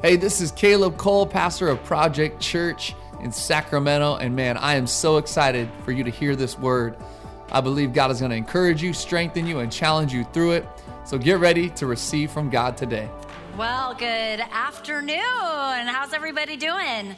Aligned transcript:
Hey, 0.00 0.14
this 0.14 0.40
is 0.40 0.52
Caleb 0.52 0.96
Cole, 0.96 1.26
pastor 1.26 1.66
of 1.66 1.82
Project 1.82 2.40
Church 2.40 2.94
in 3.20 3.32
Sacramento. 3.32 4.14
And 4.14 4.36
man, 4.36 4.56
I 4.56 4.76
am 4.76 4.86
so 4.86 5.16
excited 5.16 5.68
for 5.84 5.90
you 5.90 6.04
to 6.04 6.10
hear 6.10 6.36
this 6.36 6.56
word. 6.56 6.96
I 7.50 7.60
believe 7.60 7.92
God 7.92 8.12
is 8.12 8.20
going 8.20 8.30
to 8.30 8.36
encourage 8.36 8.80
you, 8.80 8.92
strengthen 8.92 9.44
you, 9.44 9.58
and 9.58 9.72
challenge 9.72 10.12
you 10.12 10.22
through 10.32 10.52
it. 10.52 10.68
So 11.04 11.18
get 11.18 11.40
ready 11.40 11.68
to 11.70 11.86
receive 11.86 12.30
from 12.30 12.48
God 12.48 12.76
today. 12.76 13.10
Well, 13.56 13.92
good 13.94 14.38
afternoon. 14.38 15.18
How's 15.18 16.12
everybody 16.12 16.56
doing? 16.56 17.16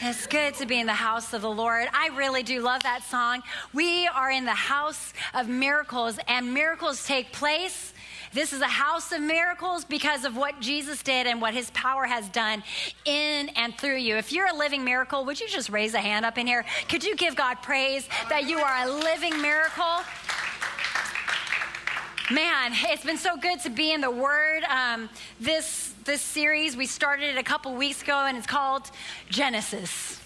It's 0.00 0.28
good 0.28 0.54
to 0.54 0.66
be 0.66 0.78
in 0.78 0.86
the 0.86 0.92
house 0.92 1.32
of 1.32 1.42
the 1.42 1.50
Lord. 1.50 1.88
I 1.92 2.10
really 2.14 2.44
do 2.44 2.60
love 2.60 2.84
that 2.84 3.02
song. 3.02 3.42
We 3.72 4.06
are 4.06 4.30
in 4.30 4.44
the 4.44 4.52
house 4.52 5.12
of 5.34 5.48
miracles, 5.48 6.20
and 6.28 6.54
miracles 6.54 7.04
take 7.04 7.32
place 7.32 7.92
this 8.32 8.52
is 8.52 8.60
a 8.60 8.66
house 8.66 9.12
of 9.12 9.20
miracles 9.20 9.84
because 9.84 10.24
of 10.24 10.36
what 10.36 10.60
Jesus 10.60 11.02
did 11.02 11.26
and 11.26 11.40
what 11.40 11.54
his 11.54 11.70
power 11.70 12.04
has 12.04 12.28
done 12.30 12.62
in 13.04 13.50
and 13.50 13.76
through 13.76 13.98
you. 13.98 14.16
If 14.16 14.32
you're 14.32 14.48
a 14.48 14.54
living 14.54 14.84
miracle, 14.84 15.24
would 15.24 15.40
you 15.40 15.48
just 15.48 15.68
raise 15.68 15.94
a 15.94 16.00
hand 16.00 16.24
up 16.24 16.38
in 16.38 16.46
here? 16.46 16.64
Could 16.88 17.04
you 17.04 17.14
give 17.16 17.36
God 17.36 17.56
praise 17.62 18.08
that 18.28 18.48
you 18.48 18.58
are 18.58 18.86
a 18.86 18.90
living 18.90 19.40
miracle? 19.42 20.00
Man, 22.30 22.72
it's 22.74 23.04
been 23.04 23.18
so 23.18 23.36
good 23.36 23.60
to 23.60 23.70
be 23.70 23.92
in 23.92 24.00
the 24.00 24.10
Word. 24.10 24.62
Um, 24.64 25.10
this 25.38 25.92
this 26.04 26.22
series 26.22 26.76
we 26.76 26.86
started 26.86 27.34
it 27.34 27.38
a 27.38 27.42
couple 27.42 27.74
weeks 27.74 28.02
ago, 28.02 28.24
and 28.26 28.38
it's 28.38 28.46
called 28.46 28.90
Genesis. 29.28 30.20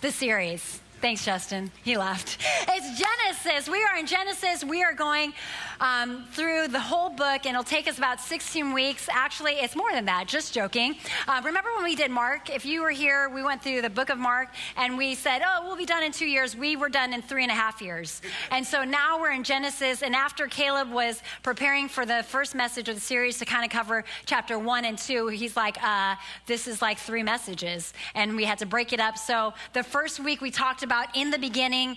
The 0.00 0.10
series. 0.10 0.80
Thanks, 1.02 1.24
Justin. 1.24 1.72
He 1.82 1.96
laughed. 1.96 2.38
It's 2.68 3.00
Genesis. 3.00 3.68
We 3.68 3.82
are 3.82 3.96
in 3.96 4.06
Genesis. 4.06 4.62
We 4.62 4.84
are 4.84 4.94
going 4.94 5.34
um, 5.82 6.24
through 6.32 6.68
the 6.68 6.80
whole 6.80 7.10
book, 7.10 7.44
and 7.44 7.48
it'll 7.48 7.64
take 7.64 7.88
us 7.88 7.98
about 7.98 8.20
16 8.20 8.72
weeks. 8.72 9.08
Actually, 9.12 9.54
it's 9.54 9.76
more 9.76 9.92
than 9.92 10.06
that, 10.06 10.28
just 10.28 10.54
joking. 10.54 10.94
Uh, 11.28 11.42
remember 11.44 11.68
when 11.74 11.84
we 11.84 11.94
did 11.94 12.10
Mark? 12.10 12.48
If 12.48 12.64
you 12.64 12.80
were 12.82 12.90
here, 12.90 13.28
we 13.28 13.42
went 13.42 13.62
through 13.62 13.82
the 13.82 13.90
book 13.90 14.08
of 14.08 14.16
Mark, 14.16 14.48
and 14.78 14.96
we 14.96 15.14
said, 15.14 15.42
oh, 15.44 15.64
we'll 15.66 15.76
be 15.76 15.84
done 15.84 16.02
in 16.02 16.12
two 16.12 16.26
years. 16.26 16.56
We 16.56 16.76
were 16.76 16.88
done 16.88 17.12
in 17.12 17.20
three 17.20 17.42
and 17.42 17.52
a 17.52 17.54
half 17.54 17.82
years. 17.82 18.22
And 18.50 18.64
so 18.64 18.84
now 18.84 19.20
we're 19.20 19.32
in 19.32 19.42
Genesis, 19.42 20.02
and 20.02 20.14
after 20.14 20.46
Caleb 20.46 20.92
was 20.92 21.20
preparing 21.42 21.88
for 21.88 22.06
the 22.06 22.22
first 22.22 22.54
message 22.54 22.88
of 22.88 22.94
the 22.94 23.00
series 23.00 23.38
to 23.40 23.44
kind 23.44 23.64
of 23.64 23.70
cover 23.70 24.04
chapter 24.24 24.58
one 24.58 24.84
and 24.84 24.96
two, 24.96 25.26
he's 25.26 25.56
like, 25.56 25.82
uh, 25.82 26.14
this 26.46 26.68
is 26.68 26.80
like 26.80 26.98
three 26.98 27.24
messages, 27.24 27.92
and 28.14 28.34
we 28.34 28.44
had 28.44 28.58
to 28.58 28.66
break 28.66 28.92
it 28.92 29.00
up. 29.00 29.18
So 29.18 29.52
the 29.72 29.82
first 29.82 30.20
week 30.20 30.40
we 30.40 30.52
talked 30.52 30.84
about 30.84 30.92
about 30.92 31.16
in 31.16 31.30
the 31.30 31.38
beginning, 31.38 31.96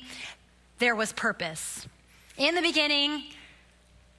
there 0.80 0.96
was 0.96 1.12
purpose. 1.12 1.86
In 2.38 2.56
the 2.56 2.62
beginning 2.62 3.26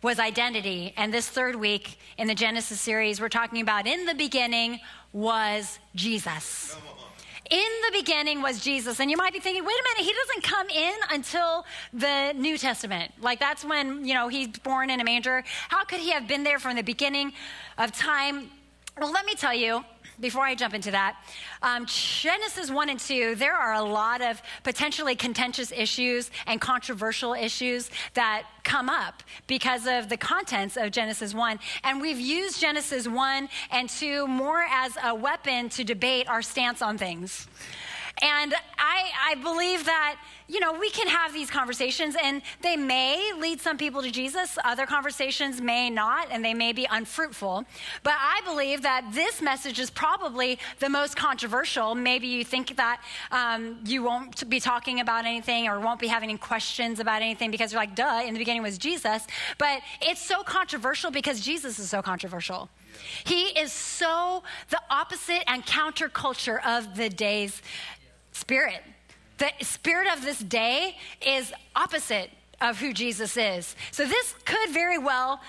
was 0.03 0.19
identity. 0.19 0.93
And 0.97 1.13
this 1.13 1.29
third 1.29 1.57
week 1.57 1.99
in 2.19 2.27
the 2.27 2.35
Genesis 2.35 2.81
series, 2.81 3.21
we're 3.21 3.29
talking 3.29 3.61
about 3.61 3.87
in 3.87 4.07
the 4.07 4.15
beginning 4.15 4.81
was 5.13 5.79
Jesus. 5.95 6.77
In 7.51 7.59
the 7.59 7.99
beginning 7.99 8.43
was 8.43 8.61
Jesus. 8.61 8.99
And 9.01 9.11
you 9.11 9.17
might 9.17 9.33
be 9.33 9.41
thinking, 9.41 9.65
wait 9.65 9.75
a 9.75 9.85
minute, 9.95 10.11
he 10.11 10.13
doesn't 10.13 10.43
come 10.43 10.69
in 10.69 10.95
until 11.11 11.65
the 11.93 12.33
New 12.35 12.59
Testament. 12.59 13.13
Like 13.21 13.39
that's 13.39 13.65
when, 13.65 14.05
you 14.05 14.15
know, 14.15 14.29
he's 14.29 14.49
born 14.59 14.91
in 14.91 15.01
a 15.01 15.05
manger. 15.05 15.45
How 15.69 15.85
could 15.85 16.01
he 16.01 16.11
have 16.11 16.27
been 16.27 16.45
there 16.45 16.59
from 16.59 16.77
the 16.77 16.83
beginning 16.83 17.33
of 17.79 17.93
time? 17.93 18.51
Well, 18.99 19.13
let 19.13 19.27
me 19.27 19.35
tell 19.35 19.55
you, 19.55 19.85
before 20.21 20.43
I 20.43 20.55
jump 20.55 20.75
into 20.75 20.91
that, 20.91 21.17
um, 21.63 21.87
Genesis 21.87 22.71
1 22.71 22.91
and 22.91 22.99
2, 22.99 23.35
there 23.37 23.55
are 23.55 23.75
a 23.75 23.83
lot 23.83 24.23
of 24.23 24.41
potentially 24.65 25.15
contentious 25.15 25.73
issues 25.73 26.31
and 26.47 26.61
controversial 26.61 27.35
issues 27.35 27.91
that 28.15 28.47
come 28.65 28.89
up 28.89 29.23
because 29.47 29.87
of 29.87 30.09
the 30.09 30.17
contents 30.17 30.77
of 30.77 30.91
Genesis 30.91 31.35
1. 31.35 31.59
And 31.85 32.01
we've 32.01 32.21
used 32.21 32.61
Genesis 32.61 33.07
1 33.07 33.49
and 33.71 33.89
2 33.89 34.27
more 34.27 34.65
as 34.71 34.97
a 35.03 35.15
weapon 35.15 35.69
to 35.71 35.85
debate 35.85 36.29
our 36.29 36.43
stance 36.43 36.83
on 36.83 36.99
things. 36.99 37.47
And 38.23 38.55
I, 38.79 39.11
I 39.31 39.35
believe 39.37 39.85
that, 39.85 40.17
you 40.49 40.61
know, 40.61 40.73
we 40.79 40.91
can 40.91 41.09
have 41.09 41.33
these 41.33 41.51
conversations 41.51 42.15
and 42.23 42.43
they 42.63 42.77
may 42.77 43.33
lead 43.39 43.61
some 43.61 43.77
people 43.77 44.03
to 44.03 44.11
Jesus. 44.11 44.59
Other 44.65 44.87
conversations 44.87 45.61
may 45.61 45.91
not, 45.91 46.29
and 46.31 46.45
they 46.45 46.55
may 46.55 46.73
be 46.73 46.87
unfruitful. 46.89 47.65
But 48.03 48.15
I 48.17 48.41
believe 48.45 48.83
that 48.83 49.11
this 49.13 49.43
message 49.43 49.81
is 49.81 49.91
probably 49.91 50.59
the 50.79 50.89
most 50.89 51.17
controversial. 51.17 51.95
Maybe 51.95 52.29
you 52.29 52.45
think 52.45 52.77
that 52.77 53.03
um, 53.33 53.79
you 53.85 54.03
won't 54.03 54.49
be 54.49 54.61
talking 54.61 55.01
about 55.01 55.25
anything 55.25 55.69
or 55.69 55.81
won't 55.81 56.01
be 56.01 56.07
having 56.07 56.31
any 56.31 56.39
questions 56.39 57.01
about 57.01 57.23
anything 57.23 57.51
because 57.51 57.73
you're 57.73 57.81
like, 57.81 57.97
duh, 57.97 58.23
in 58.25 58.33
the 58.33 58.39
beginning 58.39 58.63
was 58.63 58.79
Jesus. 58.79 59.27
But 59.59 59.81
it's 60.01 60.25
so 60.25 60.43
controversial 60.43 61.11
because 61.11 61.41
Jesus 61.41 61.79
is 61.79 61.91
so 61.91 62.03
controversial. 62.03 62.69
He 63.25 63.47
is 63.59 63.73
so 63.73 64.43
the 64.71 64.81
opposite 64.91 65.43
and 65.49 65.65
counterculture 65.67 66.65
of 66.65 66.97
the 66.97 67.09
days 67.09 67.61
spirit. 68.33 68.83
The 69.39 69.51
spirit 69.63 70.09
of 70.13 70.23
this 70.23 70.39
day 70.39 70.97
is 71.25 71.53
opposite 71.75 72.31
of 72.61 72.79
who 72.79 72.93
Jesus 72.93 73.37
is. 73.37 73.77
So 73.91 74.07
this 74.07 74.35
could 74.45 74.71
very 74.71 74.99
well 74.99 75.41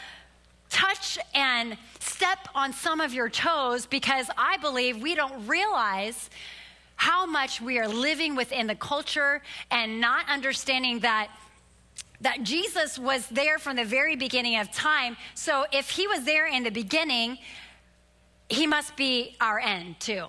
touch 0.70 1.18
and 1.34 1.78
step 2.00 2.40
on 2.54 2.74
some 2.74 3.00
of 3.00 3.14
your 3.14 3.30
toes 3.30 3.86
because 3.86 4.30
I 4.38 4.58
believe 4.58 5.02
we 5.02 5.16
don't 5.16 5.48
realize 5.48 6.30
how 6.96 7.26
much 7.26 7.62
we 7.62 7.80
are 7.80 7.88
living 7.88 8.36
within 8.36 8.68
the 8.68 8.76
culture 8.76 9.42
and 9.72 10.02
not 10.02 10.28
understanding 10.30 11.00
that 11.00 11.30
that 12.22 12.42
Jesus 12.42 12.98
was 12.98 13.28
there 13.28 13.60
from 13.60 13.76
the 13.76 13.86
very 13.86 14.16
beginning 14.16 14.58
of 14.58 14.72
time. 14.72 15.16
So 15.36 15.66
if 15.72 15.92
he 15.92 16.08
was 16.08 16.24
there 16.24 16.48
in 16.48 16.64
the 16.64 16.72
beginning, 16.72 17.38
he 18.50 18.66
must 18.66 18.96
be 18.96 19.36
our 19.40 19.60
end 19.60 20.00
too. 20.00 20.26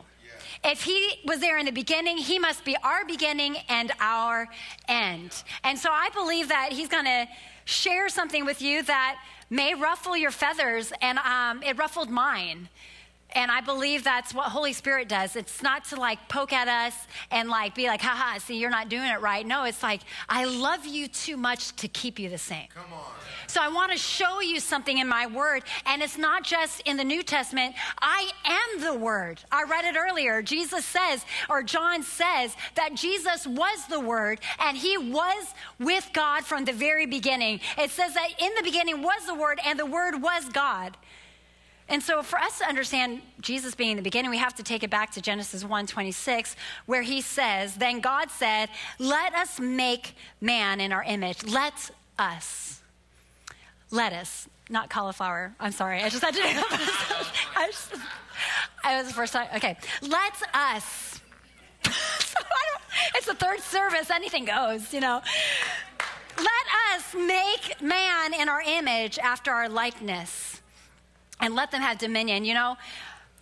If 0.65 0.83
he 0.83 1.21
was 1.25 1.41
there 1.41 1.59
in 1.59 1.67
the 1.67 1.73
beginning, 1.73 2.19
he 2.19 2.39
must 2.39 2.65
be 2.65 2.77
our 2.83 3.05
beginning 3.05 3.57
and 3.69 3.93
our 4.01 4.49
end. 4.89 5.43
And 5.65 5.79
so 5.79 5.91
I 5.91 6.09
believe 6.11 6.49
that 6.49 6.73
he's 6.73 6.89
going 6.89 7.05
to 7.05 7.27
share 7.65 8.09
something 8.09 8.45
with 8.45 8.61
you 8.61 8.83
that 8.85 9.19
may 9.51 9.75
ruffle 9.75 10.17
your 10.17 10.31
feathers, 10.31 10.93
and 11.01 11.19
um, 11.19 11.63
it 11.63 11.79
ruffled 11.79 12.11
mine. 12.11 12.69
And 13.33 13.51
I 13.51 13.61
believe 13.61 14.05
that's 14.05 14.33
what 14.33 14.47
Holy 14.47 14.73
Spirit 14.73 15.09
does. 15.09 15.37
It's 15.37 15.63
not 15.63 15.85
to 15.87 15.97
like 15.97 16.29
poke 16.29 16.53
at 16.53 16.67
us 16.67 16.95
and 17.31 17.51
like 17.51 17.75
be 17.75 17.87
like, 17.87 18.01
haha, 18.01 18.39
see, 18.39 18.59
you're 18.59 18.71
not 18.71 18.89
doing 18.89 19.05
it 19.05 19.21
right. 19.21 19.47
No, 19.47 19.65
it's 19.65 19.83
like, 19.83 20.01
I 20.31 20.47
love 20.47 20.87
you 20.87 21.09
too 21.09 21.37
much 21.37 21.77
to 21.77 21.89
keep 21.89 22.19
you 22.19 22.31
the 22.31 22.39
same. 22.39 22.69
Come 22.75 22.93
on. 22.93 23.13
So 23.47 23.61
I 23.63 23.69
want 23.69 23.93
to 23.93 23.99
show 23.99 24.41
you 24.41 24.61
something 24.61 24.97
in 24.97 25.09
my 25.09 25.27
word. 25.27 25.65
And 25.85 26.03
it's 26.03 26.17
not 26.17 26.43
just 26.43 26.81
in 26.87 26.97
the 26.97 27.05
New 27.05 27.23
Testament. 27.23 27.75
I 28.01 28.31
am 28.45 28.78
the 28.89 28.99
word. 28.99 29.41
I 29.53 29.65
read 29.65 29.85
it 29.85 29.97
earlier. 29.97 30.41
Jesus 30.41 30.85
says, 30.85 31.25
or 31.51 31.63
John 31.63 32.03
says, 32.03 32.57
that 32.75 32.95
Jesus 32.95 33.47
was 33.47 33.87
the 33.87 34.01
word 34.01 34.41
and 34.59 34.77
he 34.77 34.97
was 34.97 35.55
with 35.79 36.09
God 36.13 36.45
from 36.45 36.65
the 36.65 36.73
very 36.73 37.07
beginning. 37.07 37.61
It 37.77 37.91
says 37.91 38.15
that 38.15 38.29
in 38.41 38.53
the 38.57 38.63
beginning 38.63 39.03
was 39.03 39.27
the 39.27 39.35
word 39.35 39.61
and 39.65 39.79
the 39.79 39.87
word 39.87 40.23
was 40.23 40.49
God. 40.49 40.97
And 41.91 42.03
so 42.03 42.23
for 42.23 42.39
us 42.39 42.59
to 42.59 42.67
understand 42.67 43.23
Jesus 43.41 43.75
being 43.75 43.97
the 43.97 44.03
beginning, 44.03 44.31
we 44.31 44.39
have 44.39 44.55
to 44.57 44.63
take 44.63 44.83
it 44.83 44.91
back 44.91 45.13
to 45.13 45.23
Genesis 45.23 45.65
1:26 45.65 46.55
where 46.85 47.03
he 47.03 47.23
says, 47.23 47.77
"Then 47.77 48.01
God 48.01 48.31
said, 48.31 48.69
"Let 48.99 49.35
us 49.35 49.59
make 49.59 50.15
man 50.39 50.81
in 50.83 50.93
our 50.93 51.03
image. 51.03 51.45
Let 51.45 51.91
us 52.19 52.83
lettuce, 53.91 54.49
not 54.69 54.91
cauliflower. 54.91 55.55
I'm 55.59 55.73
sorry. 55.73 56.03
I 56.03 56.11
just 56.11 56.23
had 56.23 56.35
to 56.35 56.41
I, 58.85 58.85
just, 58.85 58.85
I 58.85 58.99
was 58.99 59.09
the 59.09 59.15
first 59.15 59.33
time. 59.33 59.49
Okay. 59.55 59.77
Let 60.03 60.35
us 60.55 61.09
it's 63.15 63.27
the 63.27 63.35
third 63.35 63.61
service, 63.61 64.11
anything 64.11 64.45
goes, 64.45 64.93
you 64.93 65.01
know. 65.01 65.23
Let 66.37 66.97
us 66.97 67.15
make 67.15 67.83
man 67.83 68.35
in 68.35 68.49
our 68.49 68.61
image 68.61 69.19
after 69.19 69.51
our 69.51 69.69
likeness 69.69 70.61
and 71.41 71.55
let 71.55 71.71
them 71.71 71.81
have 71.81 71.99
dominion. 71.99 72.45
You 72.45 72.55
know, 72.55 72.77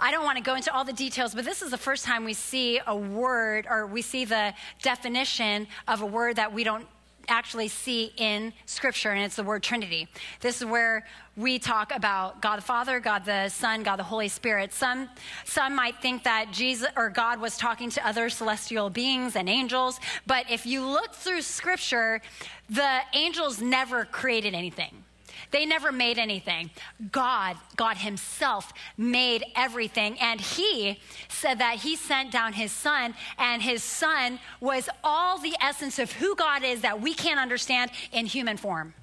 I 0.01 0.11
don't 0.11 0.25
want 0.25 0.39
to 0.39 0.45
go 0.45 0.55
into 0.55 0.73
all 0.75 0.85
the 0.85 0.93
details, 0.93 1.35
but 1.35 1.45
this 1.45 1.63
is 1.63 1.71
the 1.71 1.79
first 1.79 2.05
time 2.05 2.25
we 2.25 2.35
see 2.35 2.81
a 2.87 2.97
word 2.97 3.67
or 3.69 3.87
we 3.87 4.03
see 4.03 4.25
the 4.25 4.55
definition 4.83 5.67
of 5.89 6.03
a 6.03 6.07
word 6.07 6.37
that 6.37 6.53
we 6.53 6.65
don't 6.65 6.87
actually 7.29 7.69
see 7.69 8.13
in 8.17 8.53
Scripture, 8.67 9.11
and 9.11 9.25
it's 9.25 9.37
the 9.37 9.43
word 9.43 9.63
Trinity. 9.63 10.09
This 10.41 10.61
is 10.61 10.67
where 10.67 11.07
we 11.37 11.59
talk 11.59 11.95
about 11.95 12.43
God 12.43 12.59
the 12.59 12.63
Father, 12.63 13.01
God 13.01 13.25
the 13.25 13.49
Son, 13.49 13.83
God 13.83 13.97
the 13.97 14.05
Holy 14.05 14.29
Spirit. 14.29 14.73
Some, 14.73 15.09
some 15.45 15.75
might 15.75 15.97
think 16.03 16.25
that 16.25 16.53
Jesus 16.53 16.89
or 16.97 17.11
God 17.11 17.41
was 17.41 17.57
talking 17.57 17.91
to 17.91 18.07
other 18.07 18.29
celestial 18.29 18.91
beings 18.91 19.37
and 19.37 19.49
angels, 19.49 20.01
but 20.27 20.51
if 20.51 20.67
you 20.67 20.87
look 20.87 21.15
through 21.15 21.43
Scripture, 21.43 22.21
the 22.69 23.01
angels 23.15 23.61
never 23.61 24.05
created 24.05 24.55
anything. 24.55 25.06
They 25.51 25.67
never 25.67 25.93
made 25.93 26.19
anything. 26.19 26.71
God, 27.11 27.57
God 27.77 27.97
Himself 27.99 28.73
made 28.97 29.45
everything. 29.55 30.19
And 30.21 30.41
He 30.41 31.01
said 31.29 31.59
that 31.59 31.77
He 31.77 31.97
sent 31.97 32.33
down 32.33 32.53
His 32.53 32.73
Son, 32.73 33.15
and 33.39 33.63
His 33.63 33.83
Son 33.83 34.39
was 34.61 34.89
all 35.05 35.39
the 35.39 35.57
essence 35.63 35.99
of 35.99 36.13
who 36.13 36.35
God 36.37 36.65
is 36.65 36.83
that 36.83 37.01
we 37.01 37.15
can't 37.15 37.41
understand 37.41 37.91
in 38.13 38.27
human 38.27 38.57
form. 38.57 38.95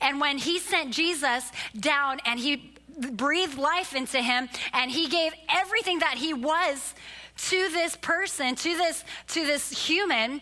And 0.00 0.20
when 0.20 0.38
He 0.38 0.58
sent 0.58 0.92
Jesus 0.92 1.50
down 1.78 2.20
and 2.24 2.38
He 2.38 2.74
breathed 3.00 3.58
life 3.58 3.94
into 3.94 4.20
him 4.20 4.48
and 4.72 4.90
he 4.90 5.08
gave 5.08 5.32
everything 5.48 6.00
that 6.00 6.16
he 6.16 6.34
was 6.34 6.94
to 7.36 7.68
this 7.70 7.96
person, 7.96 8.54
to 8.54 8.76
this, 8.76 9.04
to 9.28 9.46
this 9.46 9.86
human, 9.86 10.40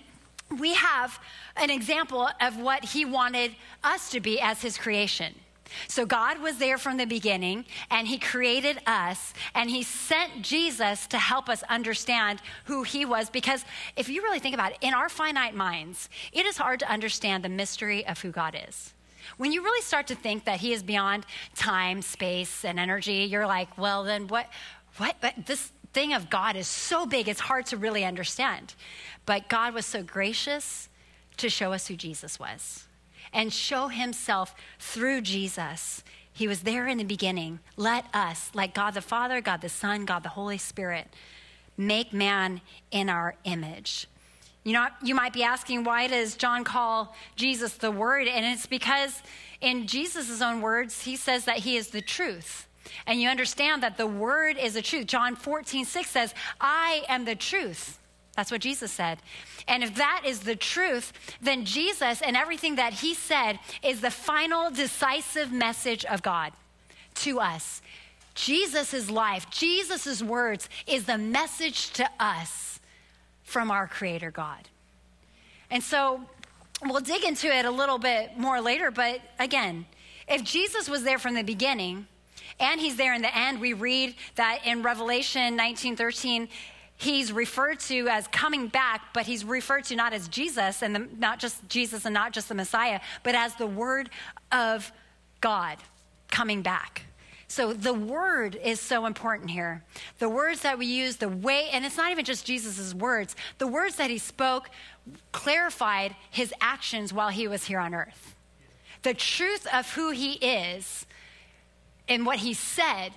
we 0.59 0.75
have 0.75 1.19
an 1.61 1.71
example 1.71 2.29
of 2.41 2.59
what 2.59 2.85
he 2.85 3.05
wanted 3.05 3.55
us 3.85 4.11
to 4.11 4.21
be 4.21 4.41
as 4.41 4.63
his 4.63 4.77
creation. 4.77 5.35
So 5.87 6.07
God 6.07 6.41
was 6.41 6.59
there 6.59 6.79
from 6.79 6.97
the 6.97 7.05
beginning 7.05 7.65
and 7.91 8.07
he 8.09 8.19
created 8.19 8.79
us 8.87 9.35
and 9.55 9.69
he 9.69 9.83
sent 9.83 10.43
Jesus 10.43 11.07
to 11.09 11.19
help 11.19 11.49
us 11.49 11.63
understand 11.65 12.41
who 12.65 12.83
he 12.83 13.05
was 13.05 13.31
because 13.31 13.65
if 13.97 14.09
you 14.09 14.23
really 14.23 14.39
think 14.39 14.55
about 14.55 14.73
it, 14.73 14.79
in 14.81 14.95
our 14.95 15.09
finite 15.09 15.55
minds, 15.55 16.09
it 16.33 16.47
is 16.47 16.57
hard 16.57 16.81
to 16.81 16.91
understand 16.91 17.45
the 17.45 17.49
mystery 17.49 18.07
of 18.07 18.21
who 18.21 18.31
God 18.31 18.57
is. 18.69 18.95
When 19.37 19.53
you 19.53 19.63
really 19.63 19.83
start 19.83 20.07
to 20.07 20.15
think 20.15 20.45
that 20.47 20.61
he 20.61 20.73
is 20.73 20.83
beyond 20.83 21.27
time, 21.55 22.01
space, 22.01 22.65
and 22.65 22.79
energy, 22.79 23.29
you're 23.31 23.47
like, 23.47 23.77
well, 23.77 24.05
then 24.05 24.27
what, 24.29 24.47
what, 24.97 25.17
but 25.21 25.35
this 25.47 25.71
thing 25.93 26.15
of 26.15 26.31
God 26.31 26.57
is 26.57 26.67
so 26.67 27.05
big, 27.05 27.29
it's 27.29 27.41
hard 27.41 27.67
to 27.67 27.77
really 27.77 28.05
understand. 28.05 28.75
But 29.27 29.49
God 29.49 29.75
was 29.75 29.85
so 29.85 30.03
gracious 30.03 30.89
to 31.39 31.49
show 31.49 31.73
us 31.73 31.87
who 31.87 31.97
Jesus 31.97 32.39
was 32.39 32.85
and 33.33 33.53
show 33.53 33.89
himself 33.89 34.55
through 34.79 35.21
Jesus. 35.21 36.03
He 36.33 36.47
was 36.47 36.61
there 36.61 36.87
in 36.87 36.99
the 36.99 37.05
beginning. 37.05 37.59
Let 37.77 38.05
us, 38.15 38.51
like 38.55 38.75
God 38.75 38.95
the 38.95 39.01
Father, 39.01 39.41
God 39.41 39.61
the 39.61 39.69
Son, 39.69 40.05
God 40.05 40.23
the 40.23 40.29
Holy 40.31 40.59
Spirit, 40.59 41.09
make 41.77 42.13
man 42.13 42.61
in 42.91 43.09
our 43.09 43.35
image. 43.45 44.07
You 44.65 44.73
know, 44.75 44.87
you 45.03 45.15
might 45.15 45.33
be 45.33 45.43
asking, 45.43 45.85
why 45.85 46.09
does 46.09 46.37
John 46.37 46.65
call 46.65 47.15
Jesus 47.37 47.75
the 47.75 47.91
Word? 47.91 48.29
And 48.29 48.45
it's 48.45 48.67
because, 48.67 49.23
in 49.61 49.87
Jesus' 49.87 50.43
own 50.43 50.61
words, 50.61 51.03
he 51.03 51.17
says 51.17 51.45
that 51.47 51.59
he 51.59 51.77
is 51.77 51.89
the 51.89 52.03
truth. 52.03 52.69
And 53.07 53.21
you 53.21 53.29
understand 53.29 53.83
that 53.83 53.97
the 53.97 54.07
Word 54.07 54.59
is 54.59 54.75
the 54.75 54.83
truth. 54.83 55.07
John 55.07 55.37
14, 55.37 55.85
6 55.85 56.11
says, 56.11 56.35
I 56.61 57.05
am 57.09 57.25
the 57.25 57.37
truth. 57.37 57.99
That's 58.39 58.53
what 58.53 58.61
Jesus 58.61 58.93
said. 58.93 59.19
And 59.67 59.83
if 59.83 59.97
that 59.97 60.23
is 60.25 60.39
the 60.39 60.55
truth, 60.55 61.13
then 61.43 61.65
Jesus 61.65 62.23
and 62.23 62.37
everything 62.37 62.77
that 62.77 62.93
he 62.93 63.13
said 63.13 63.59
is 63.83 64.01
the 64.01 64.13
final 64.13 64.71
decisive 64.71 65.51
message 65.51 66.05
of 66.05 66.23
God 66.23 66.53
to 67.17 67.41
us. 67.41 67.83
Jesus' 68.37 69.11
life, 69.11 69.51
Jesus' 69.51 70.23
words 70.23 70.69
is 70.87 71.07
the 71.07 71.19
message 71.19 71.91
to 71.95 72.09
us 72.21 72.79
from 73.43 73.73
our 73.73 73.89
Creator 73.89 74.31
God. 74.31 74.69
And 75.69 75.83
so 75.83 76.21
we'll 76.85 77.01
dig 77.01 77.25
into 77.25 77.49
it 77.49 77.65
a 77.65 77.73
little 77.73 77.99
bit 77.99 78.39
more 78.39 78.61
later, 78.61 78.93
but 78.93 79.21
again, 79.41 79.85
if 80.29 80.45
Jesus 80.45 80.89
was 80.89 81.03
there 81.03 81.19
from 81.19 81.35
the 81.35 81.43
beginning 81.43 82.07
and 82.61 82.81
he's 82.81 82.95
there 82.95 83.15
in 83.15 83.23
the 83.23 83.37
end, 83.37 83.61
we 83.61 83.73
read 83.73 84.15
that 84.37 84.61
in 84.65 84.85
Revelation 84.85 85.57
19 85.57 85.97
13, 85.97 86.49
he's 86.99 87.33
referred 87.33 87.81
to 87.81 88.09
as 88.09 88.29
coming 88.29 88.67
back, 88.67 89.15
but 89.15 89.25
he's 89.25 89.45
referred 89.45 89.85
to 89.85 89.97
not 89.97 90.13
as 90.13 90.29
Jesus 90.29 90.83
and 90.83 90.95
the, 90.95 91.09
not 91.19 91.39
just 91.39 91.67
Jesus 91.69 92.05
and 92.05 92.13
not 92.13 92.33
just 92.33 92.49
the 92.49 92.55
Messiah, 92.55 93.01
but 93.23 93.35
as 93.35 93.55
the 93.55 93.67
Word 93.67 94.11
of 94.53 94.93
God 95.41 95.79
coming 96.31 96.61
back. 96.61 97.03
So 97.51 97.73
the 97.73 97.95
word 97.95 98.57
is 98.63 98.79
so 98.79 99.07
important 99.07 99.51
here. 99.51 99.83
The 100.19 100.29
words 100.29 100.61
that 100.61 100.79
we 100.79 100.85
use, 100.85 101.17
the 101.17 101.31
way, 101.31 101.71
and 101.73 101.83
it's 101.85 101.97
not 101.97 102.13
even 102.13 102.27
just 102.27 102.45
Jesus' 102.45 102.93
words, 102.93 103.35
the 103.57 103.67
words 103.67 103.97
that 103.97 104.11
he 104.11 104.19
spoke 104.19 104.69
clarified 105.33 106.15
his 106.31 106.53
actions 106.61 107.11
while 107.11 107.31
he 107.31 107.49
was 107.49 107.65
here 107.65 107.79
on 107.79 107.95
earth. 107.95 108.35
The 109.03 109.15
truth 109.15 109.67
of 109.73 109.91
who 109.95 110.11
he 110.11 110.33
is 110.35 111.07
and 112.07 112.27
what 112.27 112.39
he 112.41 112.53
said 112.53 113.13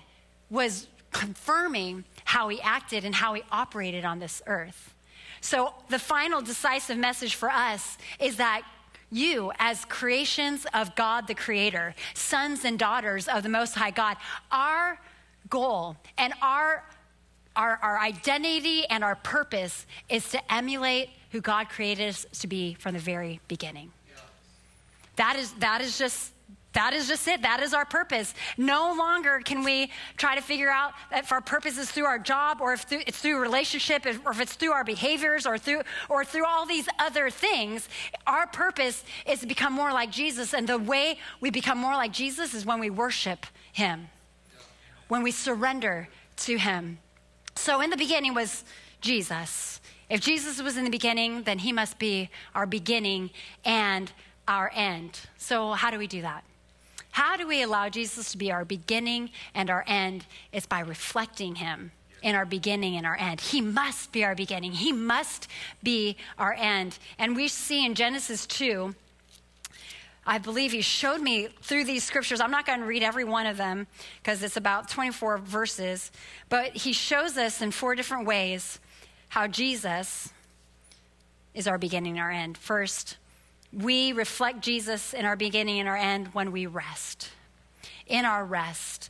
was 0.49 0.87
confirming 1.11 2.05
how 2.31 2.47
he 2.47 2.61
acted 2.61 3.03
and 3.03 3.13
how 3.13 3.33
he 3.33 3.43
operated 3.51 4.05
on 4.05 4.19
this 4.19 4.41
earth. 4.47 4.93
So, 5.41 5.73
the 5.89 5.99
final 5.99 6.41
decisive 6.41 6.97
message 6.97 7.35
for 7.35 7.49
us 7.49 7.97
is 8.21 8.37
that 8.37 8.61
you, 9.11 9.51
as 9.59 9.83
creations 9.83 10.65
of 10.73 10.95
God 10.95 11.27
the 11.27 11.35
Creator, 11.35 11.93
sons 12.13 12.63
and 12.63 12.79
daughters 12.79 13.27
of 13.27 13.43
the 13.43 13.49
Most 13.49 13.75
High 13.75 13.91
God, 13.91 14.15
our 14.49 14.97
goal 15.49 15.97
and 16.17 16.33
our, 16.41 16.85
our, 17.57 17.77
our 17.81 17.99
identity 17.99 18.85
and 18.89 19.03
our 19.03 19.15
purpose 19.15 19.85
is 20.07 20.29
to 20.29 20.53
emulate 20.53 21.09
who 21.31 21.41
God 21.41 21.67
created 21.67 22.07
us 22.07 22.25
to 22.39 22.47
be 22.47 22.75
from 22.75 22.93
the 22.93 23.01
very 23.01 23.41
beginning. 23.49 23.91
That 25.17 25.35
is, 25.35 25.51
that 25.59 25.81
is 25.81 25.97
just 25.97 26.31
that 26.73 26.93
is 26.93 27.07
just 27.07 27.27
it. 27.27 27.41
That 27.41 27.61
is 27.61 27.73
our 27.73 27.83
purpose. 27.83 28.33
No 28.57 28.93
longer 28.97 29.41
can 29.43 29.63
we 29.63 29.91
try 30.15 30.35
to 30.35 30.41
figure 30.41 30.69
out 30.69 30.93
if 31.11 31.31
our 31.31 31.41
purpose 31.41 31.77
is 31.77 31.91
through 31.91 32.05
our 32.05 32.19
job 32.19 32.61
or 32.61 32.73
if 32.73 32.89
it's 32.91 33.19
through 33.19 33.39
relationship 33.39 34.05
or 34.05 34.31
if 34.31 34.39
it's 34.39 34.53
through 34.53 34.71
our 34.71 34.85
behaviors 34.85 35.45
or 35.45 35.57
through, 35.57 35.81
or 36.07 36.23
through 36.23 36.45
all 36.45 36.65
these 36.65 36.87
other 36.97 37.29
things. 37.29 37.89
Our 38.25 38.47
purpose 38.47 39.03
is 39.25 39.41
to 39.41 39.47
become 39.47 39.73
more 39.73 39.91
like 39.91 40.11
Jesus. 40.11 40.53
And 40.53 40.67
the 40.67 40.77
way 40.77 41.19
we 41.41 41.49
become 41.49 41.77
more 41.77 41.93
like 41.93 42.13
Jesus 42.13 42.53
is 42.53 42.65
when 42.65 42.79
we 42.79 42.89
worship 42.89 43.45
him, 43.73 44.07
when 45.09 45.23
we 45.23 45.31
surrender 45.31 46.07
to 46.37 46.57
him. 46.57 46.99
So 47.55 47.81
in 47.81 47.89
the 47.89 47.97
beginning 47.97 48.33
was 48.33 48.63
Jesus. 49.01 49.81
If 50.09 50.21
Jesus 50.21 50.61
was 50.61 50.77
in 50.77 50.85
the 50.85 50.89
beginning, 50.89 51.43
then 51.43 51.59
he 51.59 51.73
must 51.73 51.99
be 51.99 52.29
our 52.55 52.65
beginning 52.65 53.31
and 53.65 54.11
our 54.47 54.71
end. 54.73 55.19
So 55.37 55.71
how 55.73 55.91
do 55.91 55.97
we 55.97 56.07
do 56.07 56.21
that? 56.21 56.45
How 57.11 57.37
do 57.37 57.47
we 57.47 57.61
allow 57.61 57.89
Jesus 57.89 58.31
to 58.31 58.37
be 58.37 58.51
our 58.51 58.65
beginning 58.65 59.31
and 59.53 59.69
our 59.69 59.83
end? 59.87 60.25
It's 60.51 60.65
by 60.65 60.79
reflecting 60.79 61.55
him 61.55 61.91
in 62.21 62.35
our 62.35 62.45
beginning 62.45 62.95
and 62.95 63.05
our 63.05 63.17
end. 63.17 63.41
He 63.41 63.61
must 63.61 64.11
be 64.11 64.23
our 64.23 64.35
beginning, 64.35 64.73
he 64.73 64.91
must 64.91 65.47
be 65.83 66.17
our 66.37 66.53
end. 66.53 66.97
And 67.17 67.35
we 67.35 67.47
see 67.47 67.85
in 67.85 67.95
Genesis 67.95 68.45
2. 68.47 68.95
I 70.23 70.37
believe 70.37 70.71
he 70.71 70.81
showed 70.81 71.19
me 71.19 71.47
through 71.63 71.85
these 71.85 72.03
scriptures. 72.03 72.41
I'm 72.41 72.51
not 72.51 72.67
going 72.67 72.79
to 72.79 72.85
read 72.85 73.01
every 73.01 73.23
one 73.23 73.47
of 73.47 73.57
them 73.57 73.87
because 74.21 74.43
it's 74.43 74.55
about 74.55 74.87
24 74.87 75.39
verses, 75.39 76.11
but 76.47 76.77
he 76.77 76.93
shows 76.93 77.37
us 77.37 77.59
in 77.59 77.71
four 77.71 77.95
different 77.95 78.27
ways 78.27 78.79
how 79.29 79.47
Jesus 79.47 80.29
is 81.55 81.67
our 81.67 81.79
beginning 81.79 82.13
and 82.13 82.21
our 82.21 82.29
end. 82.29 82.55
First, 82.55 83.17
we 83.73 84.11
reflect 84.11 84.61
Jesus 84.61 85.13
in 85.13 85.25
our 85.25 85.35
beginning 85.35 85.79
and 85.79 85.87
our 85.87 85.97
end 85.97 86.29
when 86.33 86.51
we 86.51 86.65
rest. 86.65 87.29
In 88.07 88.25
our 88.25 88.43
rest. 88.43 89.09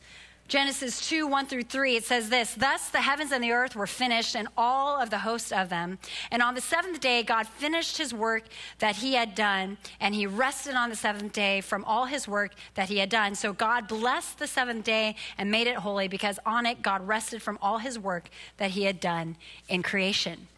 Genesis 0.52 1.08
2 1.08 1.28
1 1.28 1.46
through 1.46 1.64
3, 1.64 1.96
it 1.96 2.04
says 2.04 2.28
this 2.28 2.54
Thus 2.56 2.90
the 2.90 3.00
heavens 3.00 3.32
and 3.32 3.42
the 3.42 3.54
earth 3.54 3.74
were 3.74 3.88
finished, 3.88 4.36
and 4.36 4.50
all 4.58 5.02
of 5.02 5.10
the 5.10 5.20
host 5.20 5.54
of 5.54 5.70
them. 5.70 5.98
And 6.30 6.42
on 6.42 6.56
the 6.56 6.62
seventh 6.62 7.00
day, 7.00 7.24
God 7.24 7.48
finished 7.48 7.98
his 7.98 8.14
work 8.14 8.44
that 8.80 8.98
he 8.98 9.14
had 9.14 9.34
done, 9.34 9.78
and 10.02 10.14
he 10.14 10.28
rested 10.28 10.76
on 10.76 10.90
the 10.90 10.96
seventh 10.98 11.32
day 11.32 11.62
from 11.62 11.86
all 11.86 12.04
his 12.04 12.28
work 12.28 12.54
that 12.76 12.90
he 12.90 12.98
had 12.98 13.10
done. 13.10 13.34
So 13.34 13.54
God 13.54 13.88
blessed 13.88 14.40
the 14.40 14.48
seventh 14.48 14.84
day 14.84 15.16
and 15.38 15.50
made 15.50 15.68
it 15.68 15.78
holy, 15.78 16.10
because 16.10 16.38
on 16.46 16.66
it 16.66 16.82
God 16.82 17.08
rested 17.08 17.42
from 17.42 17.58
all 17.62 17.78
his 17.78 17.98
work 17.98 18.30
that 18.58 18.72
he 18.72 18.84
had 18.84 19.00
done 19.00 19.38
in 19.70 19.82
creation. 19.82 20.50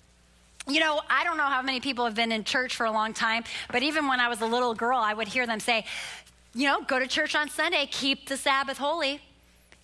You 0.68 0.80
know, 0.80 1.02
I 1.10 1.24
don't 1.24 1.38
know 1.38 1.44
how 1.44 1.62
many 1.62 1.80
people 1.80 2.06
have 2.06 2.16
been 2.16 2.32
in 2.32 2.44
church 2.44 2.76
for 2.76 2.86
a 2.86 2.92
long 2.92 3.14
time, 3.14 3.44
but 3.72 3.84
even 3.84 4.08
when 4.08 4.20
I 4.20 4.30
was 4.30 4.42
a 4.42 4.46
little 4.46 4.74
girl, 4.74 4.98
I 4.98 5.14
would 5.14 5.28
hear 5.28 5.46
them 5.46 5.60
say, 5.60 5.86
you 6.56 6.68
know, 6.68 6.82
go 6.84 7.00
to 7.00 7.08
church 7.08 7.36
on 7.36 7.50
Sunday, 7.50 7.88
keep 7.92 8.30
the 8.30 8.38
Sabbath 8.38 8.78
holy. 8.78 9.20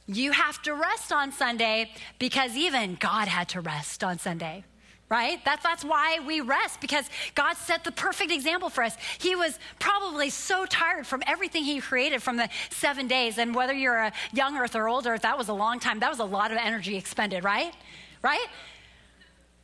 You 0.08 0.32
have 0.32 0.62
to 0.64 0.74
rest 0.74 1.12
on 1.12 1.32
Sunday 1.32 1.92
because 2.18 2.56
even 2.56 2.96
God 2.96 3.28
had 3.28 3.50
to 3.50 3.62
rest 3.62 4.04
on 4.04 4.20
Sunday 4.20 4.64
right? 5.10 5.44
That's, 5.44 5.64
that's 5.64 5.84
why 5.84 6.20
we 6.26 6.42
rest 6.42 6.80
because 6.82 7.10
God 7.34 7.56
set 7.58 7.84
the 7.84 7.92
perfect 7.92 8.32
example 8.32 8.70
for 8.70 8.84
us. 8.84 8.96
He 9.18 9.36
was 9.36 9.58
probably 9.80 10.30
so 10.30 10.66
tired 10.66 11.08
from 11.08 11.24
everything 11.26 11.64
He 11.64 11.82
created 11.82 12.22
from 12.22 12.38
the 12.38 12.48
seven 12.70 13.08
days. 13.08 13.38
And 13.38 13.56
whether 13.56 13.74
you're 13.74 13.98
a 13.98 14.14
young 14.34 14.56
earth 14.58 14.76
or 14.76 14.88
old 14.88 15.08
earth, 15.08 15.24
that 15.24 15.38
was 15.38 15.50
a 15.50 15.54
long 15.54 15.80
time. 15.80 16.00
That 16.00 16.10
was 16.10 16.20
a 16.20 16.26
lot 16.26 16.52
of 16.52 16.58
energy 16.58 16.96
expended, 16.96 17.44
right? 17.44 17.74
Right? 18.22 18.46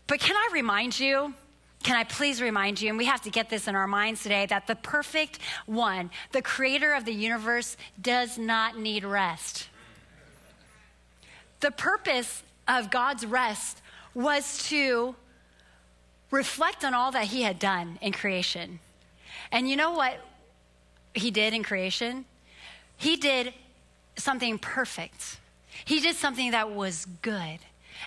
But 0.08 0.20
can 0.20 0.36
I 0.36 0.50
remind 0.54 1.00
you? 1.00 1.34
Can 1.84 1.96
I 1.96 2.04
please 2.04 2.42
remind 2.42 2.82
you, 2.82 2.90
and 2.90 2.98
we 2.98 3.06
have 3.06 3.22
to 3.22 3.30
get 3.30 3.50
this 3.50 3.68
in 3.68 3.76
our 3.76 3.86
minds 3.86 4.24
today, 4.24 4.48
that 4.48 4.66
the 4.66 4.76
perfect 4.76 5.40
one, 5.68 6.10
the 6.32 6.42
creator 6.42 6.94
of 6.94 7.06
the 7.06 7.14
universe, 7.14 7.78
does 8.02 8.38
not 8.38 8.78
need 8.78 9.04
rest. 9.04 9.70
The 11.60 11.72
purpose 11.72 12.44
of 12.68 12.90
God's 12.90 13.26
rest 13.26 13.82
was 14.16 14.68
to 14.70 15.16
reflect 16.32 16.84
on 16.84 16.94
all 16.94 17.12
that 17.12 17.26
he 17.26 17.44
had 17.44 17.60
done 17.60 18.00
in 18.02 18.12
creation. 18.14 18.80
And 19.52 19.70
you 19.70 19.76
know 19.76 19.92
what 19.92 20.20
he 21.14 21.30
did 21.30 21.54
in 21.54 21.64
creation? 21.64 22.26
He 22.98 23.16
did 23.16 23.54
something 24.16 24.58
perfect. 24.58 25.38
He 25.86 26.00
did 26.00 26.16
something 26.16 26.52
that 26.52 26.72
was 26.72 27.06
good. 27.22 27.60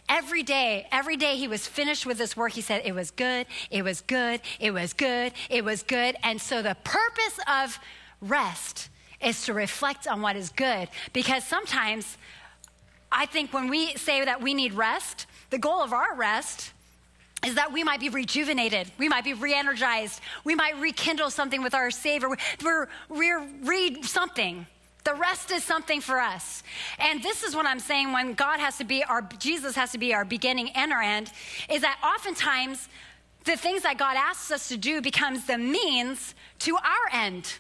Every 0.09 0.43
day, 0.43 0.87
every 0.91 1.17
day 1.17 1.37
he 1.37 1.49
was 1.49 1.67
finished 1.67 2.07
with 2.07 2.19
this 2.19 2.37
work, 2.37 2.53
he 2.53 2.61
said, 2.61 2.83
It 2.85 2.95
was 2.95 3.11
good, 3.11 3.47
it 3.71 3.83
was 3.83 4.01
good, 4.01 4.41
it 4.61 4.73
was 4.73 4.93
good, 4.93 5.33
it 5.51 5.65
was 5.65 5.83
good. 5.83 6.17
And 6.23 6.41
so 6.41 6.63
the 6.63 6.77
purpose 6.85 7.39
of 7.47 7.79
rest 8.21 8.89
is 9.21 9.45
to 9.47 9.55
reflect 9.55 10.07
on 10.07 10.23
what 10.23 10.37
is 10.37 10.51
good. 10.51 10.89
Because 11.13 11.45
sometimes 11.45 12.17
I 13.11 13.27
think 13.27 13.53
when 13.53 13.69
we 13.69 13.95
say 13.97 14.25
that 14.25 14.43
we 14.43 14.55
need 14.55 14.75
rest, 14.75 15.27
the 15.51 15.59
goal 15.59 15.83
of 15.83 15.93
our 15.93 16.15
rest 16.15 16.73
is 17.45 17.55
that 17.55 17.73
we 17.73 17.85
might 17.85 18.01
be 18.01 18.09
rejuvenated, 18.09 18.91
we 18.99 19.09
might 19.09 19.25
be 19.25 19.33
re 19.33 19.55
energized, 19.55 20.21
we 20.45 20.55
might 20.55 20.79
rekindle 20.81 21.31
something 21.31 21.63
with 21.63 21.75
our 21.75 21.91
Savior, 21.91 22.29
we're, 22.65 22.89
we're 23.09 23.47
read 23.63 24.05
something. 24.05 24.67
The 25.05 25.15
rest 25.15 25.51
is 25.51 25.65
something 25.65 26.01
for 26.01 26.21
us. 26.21 26.63
And 26.99 27.23
this 27.23 27.43
is 27.43 27.55
what 27.57 27.67
I'm 27.67 27.81
saying 27.81 28.13
when 28.13 28.35
God 28.35 28.61
has 28.61 28.79
to 28.79 28.85
be 28.85 29.03
our, 29.05 29.23
Jesus 29.39 29.75
has 29.77 29.93
to 29.93 29.99
be 29.99 30.13
our 30.13 30.25
beginning 30.25 30.71
and 30.71 30.93
our 30.93 31.01
end, 31.01 31.33
is 31.71 31.83
that 31.83 31.99
oftentimes 32.05 32.89
the 33.45 33.57
things 33.57 33.83
that 33.83 33.97
God 33.97 34.17
asks 34.17 34.51
us 34.51 34.69
to 34.69 34.77
do 34.77 35.01
becomes 35.01 35.47
the 35.47 35.57
means 35.57 36.35
to 36.61 36.77
our 36.77 37.23
end. 37.23 37.55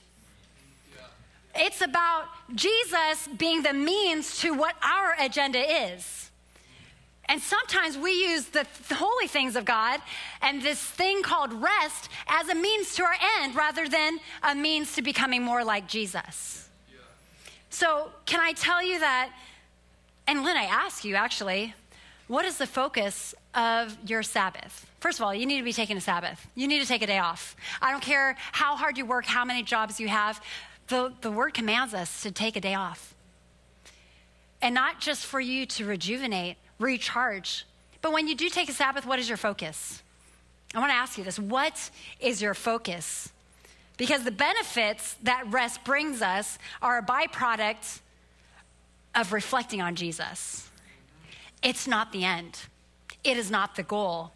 It's 1.54 1.80
about 1.80 2.26
Jesus 2.54 3.28
being 3.37 3.62
the 3.62 3.73
means 3.73 4.38
to 4.40 4.52
what 4.52 4.76
our 4.83 5.16
agenda 5.18 5.59
is. 5.92 6.30
And 7.28 7.42
sometimes 7.42 7.99
we 7.99 8.12
use 8.12 8.47
the, 8.47 8.66
the, 8.88 8.95
holy 8.95 9.26
things 9.26 9.54
of 9.54 9.66
God 9.66 10.00
and 10.40 10.62
this 10.62 10.80
thing 10.80 11.23
called 11.23 11.52
rest 11.52 12.09
as 12.26 12.49
a 12.49 12.54
means 12.54 12.95
to 12.95 13.04
our 13.04 13.16
end 13.40 13.54
rather 13.54 13.87
than 13.87 14.18
a 14.42 14.54
means 14.54 14.95
to 14.95 15.02
becoming 15.02 15.42
more 15.42 15.62
like 15.62 15.87
Jesus. 15.87 16.67
So, 17.70 18.10
can 18.26 18.40
I 18.40 18.52
tell 18.52 18.82
you 18.82 18.98
that? 19.00 19.30
And 20.26 20.44
Lynn, 20.44 20.56
I 20.56 20.64
ask 20.64 21.04
you 21.04 21.14
actually, 21.14 21.75
what 22.26 22.44
is 22.44 22.58
the 22.58 22.66
focus 22.66 23.34
of 23.54 23.96
your 24.06 24.22
Sabbath? 24.22 24.87
First 25.00 25.18
of 25.18 25.25
all, 25.25 25.34
you 25.34 25.46
need 25.46 25.58
to 25.58 25.64
be 25.64 25.72
taking 25.72 25.96
a 25.96 26.00
Sabbath. 26.00 26.46
You 26.54 26.68
need 26.68 26.80
to 26.80 26.87
take 26.87 27.02
a 27.02 27.06
day 27.06 27.18
off. 27.18 27.56
I 27.80 27.90
don't 27.90 28.02
care 28.02 28.37
how 28.52 28.76
hard 28.76 28.98
you 28.98 29.06
work, 29.06 29.25
how 29.25 29.44
many 29.44 29.62
jobs 29.62 30.00
you 30.00 30.08
have, 30.08 30.42
the, 30.88 31.12
the 31.20 31.30
word 31.30 31.54
commands 31.54 31.94
us 31.94 32.22
to 32.22 32.30
take 32.30 32.56
a 32.56 32.60
day 32.60 32.75
off. 32.75 33.14
And 34.60 34.75
not 34.75 35.00
just 35.00 35.25
for 35.25 35.40
you 35.40 35.66
to 35.66 35.84
rejuvenate, 35.84 36.56
recharge, 36.78 37.64
but 38.02 38.12
when 38.12 38.28
you 38.28 38.34
do 38.34 38.48
take 38.48 38.68
a 38.68 38.72
Sabbath, 38.72 39.06
what 39.06 39.18
is 39.18 39.28
your 39.28 39.37
focus? 39.37 40.02
I 40.75 40.80
want 40.80 40.90
to 40.90 40.96
ask 40.96 41.16
you 41.16 41.25
this 41.25 41.38
what 41.38 41.90
is 42.20 42.42
your 42.42 42.54
focus? 42.54 43.30
Because 43.99 44.23
the 44.23 44.31
benefits 44.31 45.17
that 45.25 45.43
rest 45.49 45.85
brings 45.85 46.23
us 46.23 46.57
are 46.81 46.99
a 46.99 47.02
byproduct 47.02 48.00
of 49.14 49.33
reflecting 49.33 49.83
on 49.83 49.97
Jesus. 49.97 50.71
It's 51.62 51.87
not 51.87 52.12
the 52.12 52.25
end, 52.25 52.61
it 53.25 53.37
is 53.37 53.50
not 53.50 53.75
the 53.76 53.83
goal. 53.83 54.33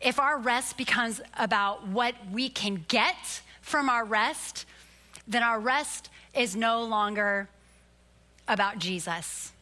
If 0.00 0.18
our 0.18 0.38
rest 0.38 0.76
becomes 0.76 1.20
about 1.38 1.86
what 1.86 2.14
we 2.32 2.48
can 2.48 2.84
get 2.88 3.42
from 3.60 3.88
our 3.88 4.04
rest, 4.04 4.66
then 5.28 5.44
our 5.44 5.60
rest 5.60 6.10
is 6.34 6.56
no 6.56 6.82
longer 6.82 7.48
about 8.48 8.78
Jesus. 8.78 9.52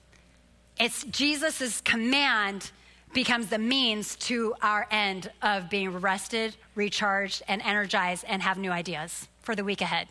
It's 0.78 1.04
Jesus' 1.04 1.82
command 1.82 2.70
becomes 3.12 3.48
the 3.48 3.58
means 3.58 4.16
to 4.16 4.54
our 4.62 4.86
end 4.90 5.30
of 5.42 5.68
being 5.68 5.98
rested, 5.98 6.56
recharged, 6.74 7.42
and 7.48 7.60
energized 7.60 8.24
and 8.26 8.40
have 8.40 8.56
new 8.56 8.70
ideas 8.70 9.28
for 9.42 9.54
the 9.54 9.64
week 9.64 9.80
ahead. 9.80 10.08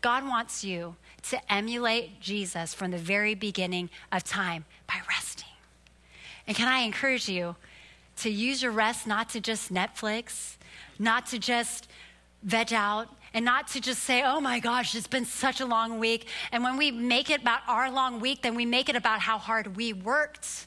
God 0.00 0.26
wants 0.26 0.64
you 0.64 0.96
to 1.28 1.52
emulate 1.52 2.20
Jesus 2.20 2.72
from 2.72 2.90
the 2.90 2.98
very 2.98 3.34
beginning 3.34 3.90
of 4.10 4.24
time 4.24 4.64
by 4.86 5.00
resting. 5.08 5.48
And 6.46 6.56
can 6.56 6.68
I 6.68 6.80
encourage 6.80 7.28
you 7.28 7.56
to 8.18 8.30
use 8.30 8.62
your 8.62 8.72
rest 8.72 9.06
not 9.06 9.28
to 9.30 9.40
just 9.40 9.72
Netflix, 9.72 10.56
not 10.98 11.26
to 11.26 11.38
just 11.38 11.88
veg 12.42 12.72
out, 12.72 13.08
and 13.32 13.44
not 13.44 13.68
to 13.68 13.80
just 13.80 14.02
say, 14.02 14.22
oh 14.24 14.40
my 14.40 14.58
gosh, 14.58 14.94
it's 14.94 15.06
been 15.06 15.24
such 15.24 15.60
a 15.60 15.66
long 15.66 15.98
week. 15.98 16.26
And 16.50 16.64
when 16.64 16.76
we 16.76 16.90
make 16.90 17.30
it 17.30 17.42
about 17.42 17.60
our 17.68 17.90
long 17.90 18.20
week, 18.20 18.42
then 18.42 18.54
we 18.54 18.66
make 18.66 18.88
it 18.88 18.96
about 18.96 19.20
how 19.20 19.38
hard 19.38 19.76
we 19.76 19.92
worked. 19.92 20.66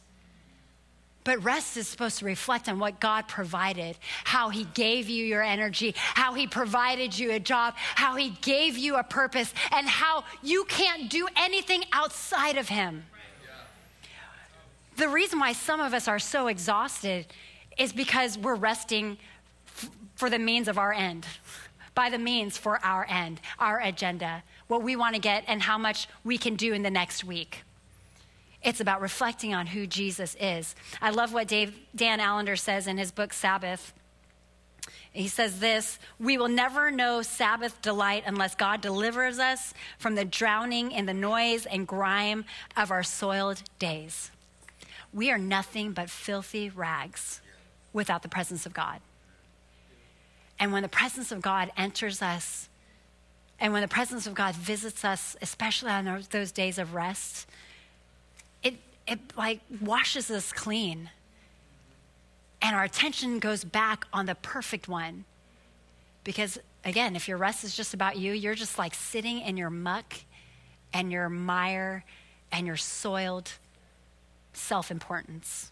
But 1.23 1.43
rest 1.43 1.77
is 1.77 1.87
supposed 1.87 2.19
to 2.19 2.25
reflect 2.25 2.67
on 2.67 2.79
what 2.79 2.99
God 2.99 3.27
provided, 3.27 3.97
how 4.23 4.49
He 4.49 4.65
gave 4.73 5.09
you 5.09 5.25
your 5.25 5.43
energy, 5.43 5.93
how 5.95 6.33
He 6.33 6.47
provided 6.47 7.17
you 7.17 7.31
a 7.31 7.39
job, 7.39 7.75
how 7.77 8.15
He 8.15 8.31
gave 8.41 8.77
you 8.77 8.95
a 8.95 9.03
purpose, 9.03 9.53
and 9.71 9.87
how 9.87 10.25
you 10.41 10.65
can't 10.65 11.09
do 11.09 11.27
anything 11.35 11.83
outside 11.93 12.57
of 12.57 12.69
Him. 12.69 13.05
The 14.97 15.09
reason 15.09 15.39
why 15.39 15.53
some 15.53 15.79
of 15.79 15.93
us 15.93 16.07
are 16.07 16.19
so 16.19 16.47
exhausted 16.47 17.27
is 17.77 17.91
because 17.93 18.37
we're 18.37 18.55
resting 18.55 19.17
f- 19.67 19.89
for 20.15 20.29
the 20.29 20.37
means 20.37 20.67
of 20.67 20.77
our 20.77 20.93
end 20.93 21.25
by 21.95 22.09
the 22.09 22.17
means 22.17 22.57
for 22.57 22.83
our 22.83 23.05
end, 23.09 23.39
our 23.59 23.79
agenda, 23.79 24.43
what 24.67 24.81
we 24.81 24.95
want 24.95 25.15
to 25.15 25.21
get, 25.21 25.43
and 25.47 25.61
how 25.61 25.77
much 25.77 26.07
we 26.23 26.37
can 26.37 26.55
do 26.55 26.73
in 26.73 26.83
the 26.83 26.89
next 26.89 27.23
week. 27.23 27.63
It's 28.63 28.79
about 28.79 29.01
reflecting 29.01 29.53
on 29.53 29.67
who 29.67 29.86
Jesus 29.86 30.36
is. 30.39 30.74
I 31.01 31.10
love 31.10 31.34
what 31.34 31.48
Dave, 31.48 31.77
Dan 31.96 32.20
Allender 32.20 32.55
says 32.55 32.88
in 32.88 32.98
his 32.98 33.12
book, 33.12 33.34
Sabbath. 33.34 33.93
He 35.12 35.27
says 35.27 35.60
this 35.60 36.00
We 36.20 36.38
will 36.38 36.48
never 36.48 36.89
know 36.89 37.22
Sabbath 37.22 37.82
delight 37.82 38.24
unless 38.25 38.55
God 38.55 38.82
delivers 38.82 39.38
us 39.38 39.74
from 40.00 40.15
the 40.15 40.25
drowning 40.25 40.91
in 40.91 41.05
the 41.05 41.13
noise 41.13 41.65
and 41.65 41.88
grime 41.88 42.46
of 42.75 42.89
our 42.89 43.03
soiled 43.03 43.62
days. 43.79 44.32
We 45.13 45.29
are 45.29 45.38
nothing 45.38 45.91
but 45.91 46.10
filthy 46.10 46.70
rags 46.70 47.41
without 47.91 48.24
the 48.24 48.29
presence 48.29 48.65
of 48.65 48.74
God. 48.74 49.00
And 50.60 50.72
when 50.72 50.82
the 50.82 50.89
presence 50.89 51.32
of 51.32 51.41
God 51.41 51.72
enters 51.77 52.22
us, 52.22 52.70
and 53.60 53.72
when 53.72 53.82
the 53.82 53.88
presence 53.88 54.25
of 54.25 54.34
God 54.34 54.55
visits 54.55 55.05
us, 55.05 55.36
especially 55.41 55.91
on 55.91 56.25
those 56.32 56.51
days 56.51 56.79
of 56.79 56.93
rest, 56.93 57.48
it, 59.07 59.19
like 59.38 59.62
washes 59.81 60.29
us 60.31 60.51
clean. 60.51 61.10
And 62.62 62.75
our 62.75 62.83
attention 62.83 63.39
goes 63.39 63.63
back 63.63 64.05
on 64.13 64.25
the 64.25 64.36
perfect 64.36 64.88
one. 64.88 65.25
Because 66.24 66.57
again, 66.86 67.15
if 67.15 67.27
your 67.27 67.38
rest 67.38 67.63
is 67.63 67.75
just 67.75 67.93
about 67.93 68.17
you, 68.17 68.31
you're 68.31 68.55
just 68.55 68.77
like 68.77 68.93
sitting 68.93 69.41
in 69.41 69.57
your 69.57 69.69
muck 69.69 70.13
and 70.93 71.12
your 71.12 71.29
mire 71.29 72.05
and 72.51 72.65
your 72.65 72.77
soiled 72.77 73.51
self 74.53 74.91
importance. 74.91 75.72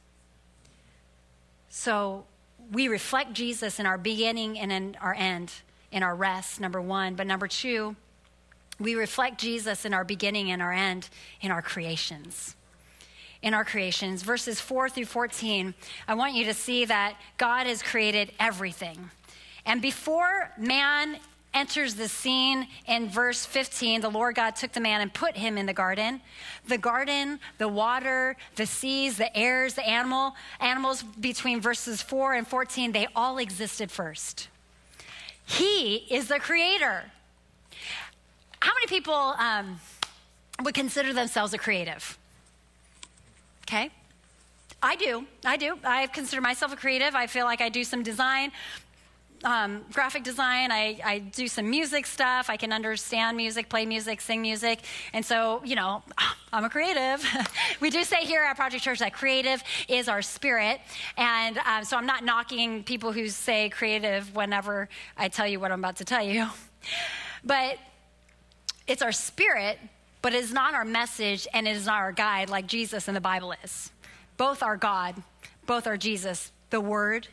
So 1.69 2.25
we 2.71 2.87
reflect 2.87 3.33
Jesus 3.33 3.79
in 3.79 3.85
our 3.85 3.97
beginning 3.97 4.59
and 4.59 4.71
in 4.71 4.97
our 5.01 5.13
end, 5.13 5.53
in 5.91 6.03
our 6.03 6.15
rest, 6.15 6.59
number 6.59 6.81
one. 6.81 7.15
But 7.15 7.27
number 7.27 7.47
two, 7.47 7.95
we 8.79 8.95
reflect 8.95 9.39
Jesus 9.39 9.85
in 9.85 9.93
our 9.93 10.03
beginning 10.03 10.51
and 10.51 10.61
our 10.61 10.73
end 10.73 11.09
in 11.39 11.51
our 11.51 11.61
creations. 11.61 12.55
In 13.41 13.53
our 13.53 13.65
creations, 13.65 14.21
verses 14.21 14.61
4 14.61 14.89
through 14.89 15.05
14, 15.05 15.73
I 16.07 16.13
want 16.13 16.35
you 16.35 16.45
to 16.45 16.53
see 16.53 16.85
that 16.85 17.15
God 17.37 17.65
has 17.65 17.81
created 17.81 18.31
everything. 18.39 19.09
And 19.65 19.81
before 19.81 20.51
man 20.57 21.17
enters 21.53 21.95
the 21.95 22.07
scene 22.07 22.67
in 22.85 23.09
verse 23.09 23.45
15. 23.45 24.01
The 24.01 24.09
Lord 24.09 24.35
God 24.35 24.55
took 24.55 24.71
the 24.71 24.79
man 24.79 25.01
and 25.01 25.13
put 25.13 25.35
him 25.35 25.57
in 25.57 25.65
the 25.65 25.73
garden. 25.73 26.21
The 26.67 26.77
garden, 26.77 27.39
the 27.57 27.67
water, 27.67 28.37
the 28.55 28.65
seas, 28.65 29.17
the 29.17 29.35
airs, 29.35 29.73
the 29.73 29.87
animal, 29.87 30.35
animals 30.59 31.03
between 31.03 31.61
verses 31.61 32.01
4 32.01 32.35
and 32.35 32.47
14, 32.47 32.91
they 32.91 33.07
all 33.15 33.37
existed 33.37 33.91
first. 33.91 34.47
He 35.45 36.07
is 36.09 36.27
the 36.27 36.39
creator. 36.39 37.03
How 38.61 38.73
many 38.73 38.87
people 38.87 39.13
um, 39.13 39.79
would 40.63 40.75
consider 40.75 41.13
themselves 41.13 41.53
a 41.53 41.57
creative? 41.57 42.17
Okay. 43.71 43.89
I 44.83 44.95
do. 44.97 45.25
I 45.45 45.55
do. 45.55 45.77
I 45.83 46.07
consider 46.07 46.41
myself 46.41 46.73
a 46.73 46.75
creative. 46.75 47.15
I 47.15 47.27
feel 47.27 47.45
like 47.45 47.61
I 47.61 47.69
do 47.69 47.83
some 47.83 48.03
design 48.03 48.51
um, 49.43 49.83
graphic 49.91 50.23
design. 50.23 50.71
I, 50.71 50.99
I 51.03 51.19
do 51.19 51.47
some 51.47 51.69
music 51.69 52.05
stuff. 52.05 52.49
I 52.49 52.57
can 52.57 52.71
understand 52.71 53.37
music, 53.37 53.69
play 53.69 53.85
music, 53.85 54.21
sing 54.21 54.41
music. 54.41 54.81
And 55.13 55.25
so, 55.25 55.61
you 55.63 55.75
know, 55.75 56.03
I'm 56.53 56.65
a 56.65 56.69
creative. 56.69 57.25
we 57.79 57.89
do 57.89 58.03
say 58.03 58.25
here 58.25 58.43
at 58.43 58.55
Project 58.55 58.83
Church 58.83 58.99
that 58.99 59.13
creative 59.13 59.63
is 59.87 60.09
our 60.09 60.21
spirit. 60.21 60.81
And 61.17 61.57
um, 61.59 61.83
so 61.83 61.97
I'm 61.97 62.05
not 62.05 62.23
knocking 62.23 62.83
people 62.83 63.11
who 63.11 63.29
say 63.29 63.69
creative 63.69 64.35
whenever 64.35 64.89
I 65.17 65.29
tell 65.29 65.47
you 65.47 65.59
what 65.59 65.71
I'm 65.71 65.79
about 65.79 65.97
to 65.97 66.05
tell 66.05 66.23
you. 66.23 66.47
But 67.43 67.79
it's 68.85 69.01
our 69.01 69.11
spirit, 69.11 69.79
but 70.21 70.33
it 70.33 70.43
is 70.43 70.53
not 70.53 70.73
our 70.73 70.85
message 70.85 71.47
and 71.53 71.67
it 71.67 71.75
is 71.75 71.85
not 71.85 71.99
our 71.99 72.11
guide 72.11 72.49
like 72.49 72.67
Jesus 72.67 73.07
in 73.07 73.13
the 73.13 73.21
Bible 73.21 73.53
is. 73.63 73.91
Both 74.37 74.63
are 74.63 74.77
God, 74.77 75.15
both 75.65 75.87
are 75.87 75.97
Jesus. 75.97 76.51
The 76.69 76.81
Word 76.81 77.27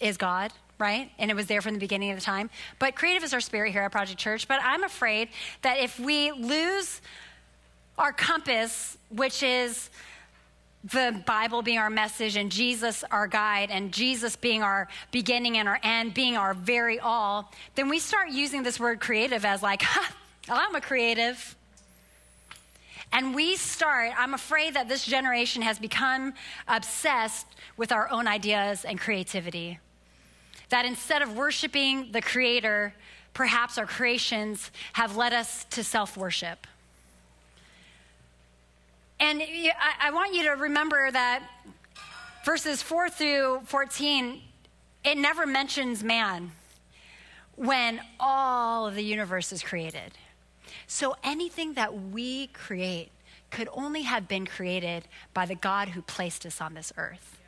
is 0.00 0.16
God 0.16 0.52
right? 0.78 1.10
And 1.18 1.30
it 1.30 1.34
was 1.34 1.46
there 1.46 1.60
from 1.60 1.74
the 1.74 1.80
beginning 1.80 2.10
of 2.10 2.18
the 2.18 2.24
time. 2.24 2.50
But 2.78 2.94
creative 2.94 3.24
is 3.24 3.34
our 3.34 3.40
spirit 3.40 3.72
here 3.72 3.82
at 3.82 3.92
Project 3.92 4.18
Church. 4.18 4.46
But 4.46 4.60
I'm 4.62 4.84
afraid 4.84 5.28
that 5.62 5.78
if 5.78 5.98
we 5.98 6.30
lose 6.32 7.00
our 7.96 8.12
compass, 8.12 8.96
which 9.10 9.42
is 9.42 9.90
the 10.84 11.20
Bible 11.26 11.62
being 11.62 11.78
our 11.78 11.90
message 11.90 12.36
and 12.36 12.52
Jesus 12.52 13.02
our 13.10 13.26
guide 13.26 13.70
and 13.70 13.92
Jesus 13.92 14.36
being 14.36 14.62
our 14.62 14.86
beginning 15.10 15.58
and 15.58 15.68
our 15.68 15.80
end, 15.82 16.14
being 16.14 16.36
our 16.36 16.54
very 16.54 17.00
all, 17.00 17.52
then 17.74 17.88
we 17.88 17.98
start 17.98 18.28
using 18.30 18.62
this 18.62 18.78
word 18.78 19.00
creative 19.00 19.44
as 19.44 19.62
like, 19.62 19.82
I'm 20.48 20.74
a 20.76 20.80
creative. 20.80 21.56
And 23.12 23.34
we 23.34 23.56
start, 23.56 24.12
I'm 24.16 24.34
afraid 24.34 24.74
that 24.74 24.88
this 24.88 25.04
generation 25.04 25.62
has 25.62 25.78
become 25.78 26.34
obsessed 26.66 27.46
with 27.76 27.92
our 27.92 28.10
own 28.10 28.26
ideas 28.26 28.84
and 28.84 29.00
creativity. 29.00 29.78
That 30.68 30.84
instead 30.84 31.22
of 31.22 31.34
worshiping 31.36 32.12
the 32.12 32.20
Creator, 32.20 32.92
perhaps 33.32 33.78
our 33.78 33.86
creations 33.86 34.70
have 34.92 35.16
led 35.16 35.32
us 35.32 35.64
to 35.70 35.82
self 35.82 36.16
worship. 36.16 36.66
And 39.20 39.42
I 40.00 40.10
want 40.10 40.34
you 40.34 40.44
to 40.44 40.50
remember 40.50 41.10
that 41.10 41.42
verses 42.44 42.82
4 42.82 43.10
through 43.10 43.62
14, 43.64 44.40
it 45.04 45.18
never 45.18 45.44
mentions 45.44 46.04
man 46.04 46.52
when 47.56 48.00
all 48.20 48.86
of 48.86 48.94
the 48.94 49.02
universe 49.02 49.52
is 49.52 49.62
created. 49.62 50.12
So 50.86 51.16
anything 51.22 51.74
that 51.74 51.94
we 51.94 52.48
create 52.48 53.10
could 53.50 53.68
only 53.72 54.02
have 54.02 54.28
been 54.28 54.46
created 54.46 55.04
by 55.34 55.46
the 55.46 55.54
God 55.54 55.90
who 55.90 56.02
placed 56.02 56.44
us 56.44 56.60
on 56.60 56.74
this 56.74 56.92
earth. 56.96 57.38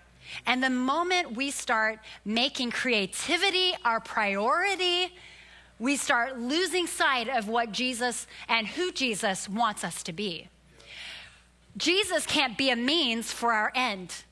And 0.46 0.62
the 0.62 0.70
moment 0.70 1.37
we 1.37 1.50
start 1.50 1.99
making 2.25 2.70
creativity 2.70 3.75
our 3.84 4.00
priority, 4.00 5.12
we 5.78 5.96
start 5.96 6.38
losing 6.38 6.87
sight 6.87 7.28
of 7.28 7.49
what 7.49 7.72
Jesus 7.72 8.26
and 8.49 8.66
who 8.66 8.92
Jesus 8.92 9.49
wants 9.49 9.82
us 9.82 10.02
to 10.04 10.12
be. 10.12 10.49
Jesus 11.76 12.26
can't 12.26 12.58
be 12.58 12.70
a 12.70 12.76
means 12.76 13.32
for 13.32 13.52
our 13.52 13.72
end. 13.75 14.25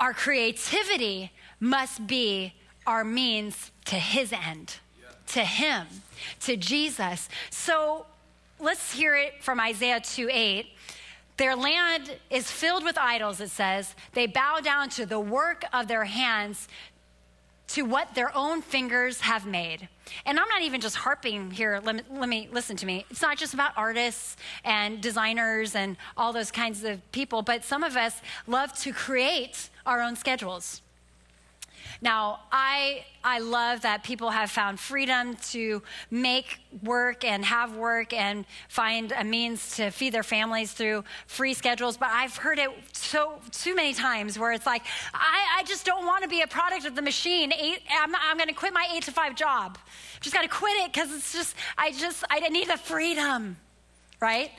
Our 0.00 0.14
creativity 0.14 1.32
must 1.60 2.06
be 2.06 2.54
our 2.86 3.04
means 3.04 3.70
to 3.86 3.96
his 3.96 4.32
end, 4.32 4.76
to 5.32 5.44
him, 5.44 5.86
to 6.40 6.56
Jesus. 6.56 7.28
So 7.50 8.06
let's 8.60 8.92
hear 8.92 9.14
it 9.16 9.42
from 9.42 9.60
Isaiah 9.60 10.00
2 10.00 10.28
8. 10.30 10.66
Their 11.38 11.56
land 11.56 12.16
is 12.30 12.50
filled 12.50 12.84
with 12.84 12.98
idols, 12.98 13.40
it 13.40 13.50
says. 13.50 13.94
They 14.12 14.26
bow 14.26 14.60
down 14.60 14.90
to 14.90 15.06
the 15.06 15.18
work 15.18 15.64
of 15.72 15.88
their 15.88 16.04
hands, 16.04 16.68
to 17.68 17.82
what 17.82 18.14
their 18.14 18.36
own 18.36 18.60
fingers 18.60 19.22
have 19.22 19.46
made. 19.46 19.88
And 20.26 20.38
I'm 20.38 20.48
not 20.48 20.60
even 20.60 20.80
just 20.80 20.96
harping 20.96 21.50
here. 21.50 21.80
Let 21.82 21.96
me, 21.96 22.02
let 22.10 22.28
me, 22.28 22.48
listen 22.52 22.76
to 22.76 22.86
me. 22.86 23.06
It's 23.08 23.22
not 23.22 23.38
just 23.38 23.54
about 23.54 23.72
artists 23.76 24.36
and 24.62 25.00
designers 25.00 25.74
and 25.74 25.96
all 26.16 26.34
those 26.34 26.50
kinds 26.50 26.84
of 26.84 27.00
people, 27.12 27.40
but 27.40 27.64
some 27.64 27.82
of 27.82 27.96
us 27.96 28.20
love 28.46 28.74
to 28.80 28.92
create 28.92 29.70
our 29.86 30.02
own 30.02 30.16
schedules. 30.16 30.81
Now, 32.00 32.40
I, 32.50 33.04
I 33.24 33.38
love 33.38 33.82
that 33.82 34.02
people 34.02 34.30
have 34.30 34.50
found 34.50 34.80
freedom 34.80 35.36
to 35.50 35.82
make 36.10 36.58
work 36.82 37.24
and 37.24 37.44
have 37.44 37.76
work 37.76 38.12
and 38.12 38.44
find 38.68 39.12
a 39.12 39.24
means 39.24 39.76
to 39.76 39.90
feed 39.90 40.14
their 40.14 40.22
families 40.22 40.72
through 40.72 41.04
free 41.26 41.54
schedules, 41.54 41.96
but 41.96 42.08
I've 42.10 42.36
heard 42.36 42.58
it 42.58 42.70
so 42.92 43.40
too 43.50 43.74
many 43.74 43.94
times 43.94 44.38
where 44.38 44.52
it's 44.52 44.66
like, 44.66 44.82
I, 45.14 45.58
I 45.58 45.62
just 45.64 45.84
don't 45.84 46.06
want 46.06 46.22
to 46.22 46.28
be 46.28 46.42
a 46.42 46.46
product 46.46 46.86
of 46.86 46.94
the 46.94 47.02
machine. 47.02 47.52
Eight, 47.52 47.80
I'm, 47.90 48.14
I'm 48.14 48.36
going 48.36 48.48
to 48.48 48.54
quit 48.54 48.72
my 48.72 48.88
eight 48.94 49.04
to 49.04 49.12
five 49.12 49.34
job. 49.34 49.78
Just 50.20 50.34
got 50.34 50.42
to 50.42 50.48
quit 50.48 50.76
it 50.84 50.92
because 50.92 51.12
it's 51.12 51.32
just, 51.32 51.54
I 51.78 51.92
just, 51.92 52.24
I 52.30 52.40
need 52.48 52.68
the 52.68 52.76
freedom, 52.76 53.56
right? 54.20 54.50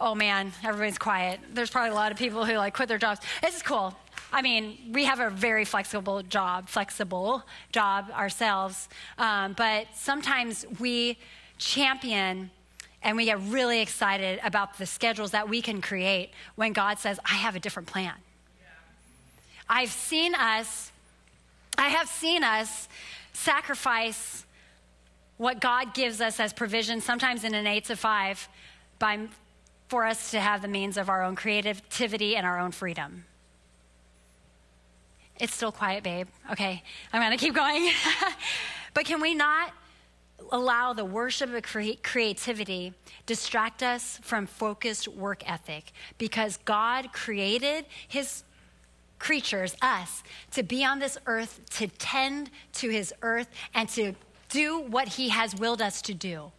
Oh 0.00 0.14
man, 0.14 0.52
everybody's 0.62 0.98
quiet. 0.98 1.40
There's 1.52 1.70
probably 1.70 1.90
a 1.90 1.94
lot 1.94 2.12
of 2.12 2.18
people 2.18 2.44
who 2.44 2.54
like 2.54 2.74
quit 2.74 2.88
their 2.88 2.98
jobs. 2.98 3.20
This 3.42 3.56
is 3.56 3.62
cool. 3.62 3.96
I 4.32 4.42
mean, 4.42 4.78
we 4.92 5.04
have 5.04 5.20
a 5.20 5.30
very 5.30 5.64
flexible 5.64 6.22
job, 6.22 6.68
flexible 6.68 7.42
job 7.72 8.10
ourselves, 8.10 8.88
um, 9.16 9.54
but 9.54 9.86
sometimes 9.94 10.66
we 10.78 11.18
champion 11.56 12.50
and 13.02 13.16
we 13.16 13.24
get 13.24 13.40
really 13.42 13.80
excited 13.80 14.40
about 14.44 14.76
the 14.76 14.86
schedules 14.86 15.30
that 15.30 15.48
we 15.48 15.62
can 15.62 15.80
create 15.80 16.30
when 16.56 16.72
God 16.72 16.98
says, 16.98 17.18
I 17.24 17.34
have 17.34 17.56
a 17.56 17.60
different 17.60 17.88
plan. 17.88 18.14
I've 19.68 19.90
seen 19.90 20.34
us, 20.34 20.90
I 21.76 21.88
have 21.88 22.08
seen 22.08 22.42
us 22.42 22.88
sacrifice 23.32 24.44
what 25.36 25.60
God 25.60 25.94
gives 25.94 26.20
us 26.20 26.40
as 26.40 26.52
provision, 26.52 27.00
sometimes 27.00 27.44
in 27.44 27.54
an 27.54 27.66
eight 27.66 27.84
to 27.84 27.96
five, 27.96 28.48
by, 28.98 29.28
for 29.88 30.04
us 30.04 30.32
to 30.32 30.40
have 30.40 30.62
the 30.62 30.68
means 30.68 30.96
of 30.96 31.08
our 31.08 31.22
own 31.22 31.36
creativity 31.36 32.34
and 32.34 32.44
our 32.44 32.58
own 32.58 32.72
freedom. 32.72 33.24
It's 35.40 35.54
still 35.54 35.72
quiet, 35.72 36.02
babe. 36.02 36.26
Okay, 36.52 36.82
I'm 37.12 37.22
gonna 37.22 37.36
keep 37.36 37.54
going. 37.54 37.90
but 38.94 39.04
can 39.04 39.20
we 39.20 39.34
not 39.34 39.72
allow 40.50 40.92
the 40.92 41.04
worship 41.04 41.52
of 41.52 41.62
cre- 41.62 41.98
creativity 42.02 42.92
distract 43.26 43.82
us 43.82 44.18
from 44.22 44.46
focused 44.46 45.08
work 45.08 45.48
ethic? 45.48 45.92
Because 46.18 46.58
God 46.64 47.12
created 47.12 47.86
his 48.08 48.42
creatures, 49.18 49.76
us, 49.82 50.22
to 50.52 50.62
be 50.62 50.84
on 50.84 50.98
this 50.98 51.18
earth, 51.26 51.60
to 51.70 51.88
tend 51.88 52.50
to 52.72 52.88
his 52.88 53.12
earth, 53.22 53.48
and 53.74 53.88
to 53.90 54.14
do 54.48 54.80
what 54.80 55.08
he 55.08 55.28
has 55.28 55.54
willed 55.54 55.82
us 55.82 56.00
to 56.02 56.14
do. 56.14 56.50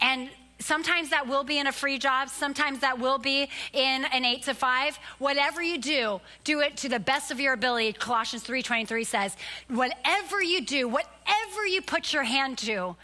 And 0.00 0.30
Sometimes 0.66 1.10
that 1.10 1.28
will 1.28 1.44
be 1.44 1.60
in 1.60 1.68
a 1.68 1.72
free 1.72 1.96
job. 1.96 2.28
Sometimes 2.28 2.80
that 2.80 2.98
will 2.98 3.18
be 3.18 3.48
in 3.72 4.04
an 4.06 4.24
eight 4.24 4.42
to 4.42 4.52
five. 4.52 4.98
Whatever 5.20 5.62
you 5.62 5.78
do, 5.78 6.20
do 6.42 6.58
it 6.58 6.76
to 6.78 6.88
the 6.88 6.98
best 6.98 7.30
of 7.30 7.38
your 7.38 7.52
ability. 7.52 7.92
Colossians 7.92 8.42
3.23 8.42 9.06
says, 9.06 9.36
whatever 9.68 10.42
you 10.42 10.60
do, 10.60 10.88
whatever 10.88 11.64
you 11.68 11.80
put 11.82 12.12
your 12.12 12.24
hand 12.24 12.58
to, 12.58 12.96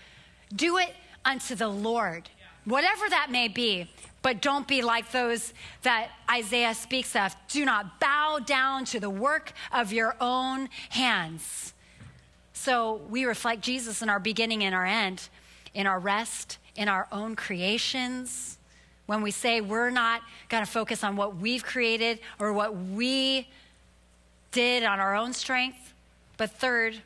do 0.56 0.78
it 0.78 0.92
unto 1.24 1.54
the 1.54 1.68
Lord. 1.68 2.28
Whatever 2.64 3.08
that 3.08 3.30
may 3.30 3.46
be. 3.46 3.88
But 4.22 4.42
don't 4.42 4.66
be 4.66 4.82
like 4.82 5.12
those 5.12 5.54
that 5.82 6.10
Isaiah 6.28 6.74
speaks 6.74 7.14
of. 7.14 7.36
Do 7.46 7.64
not 7.64 8.00
bow 8.00 8.40
down 8.44 8.86
to 8.86 8.98
the 8.98 9.10
work 9.10 9.52
of 9.70 9.92
your 9.92 10.16
own 10.20 10.68
hands. 10.88 11.74
So 12.54 13.02
we 13.08 13.24
reflect 13.24 13.62
Jesus 13.62 14.02
in 14.02 14.08
our 14.08 14.18
beginning 14.18 14.64
and 14.64 14.74
our 14.74 14.84
end, 14.84 15.28
in 15.74 15.86
our 15.86 16.00
rest 16.00 16.58
in 16.76 16.88
our 16.88 17.08
own 17.12 17.36
creations, 17.36 18.58
when 19.06 19.22
we 19.22 19.30
say 19.30 19.60
we're 19.60 19.90
not 19.90 20.22
going 20.48 20.64
to 20.64 20.70
focus 20.70 21.04
on 21.04 21.16
what 21.16 21.36
we've 21.36 21.64
created 21.64 22.20
or 22.38 22.52
what 22.52 22.76
we 22.76 23.48
did 24.52 24.84
on 24.84 25.00
our 25.00 25.14
own 25.14 25.32
strength, 25.32 25.92
but 26.36 26.50
third, 26.50 27.00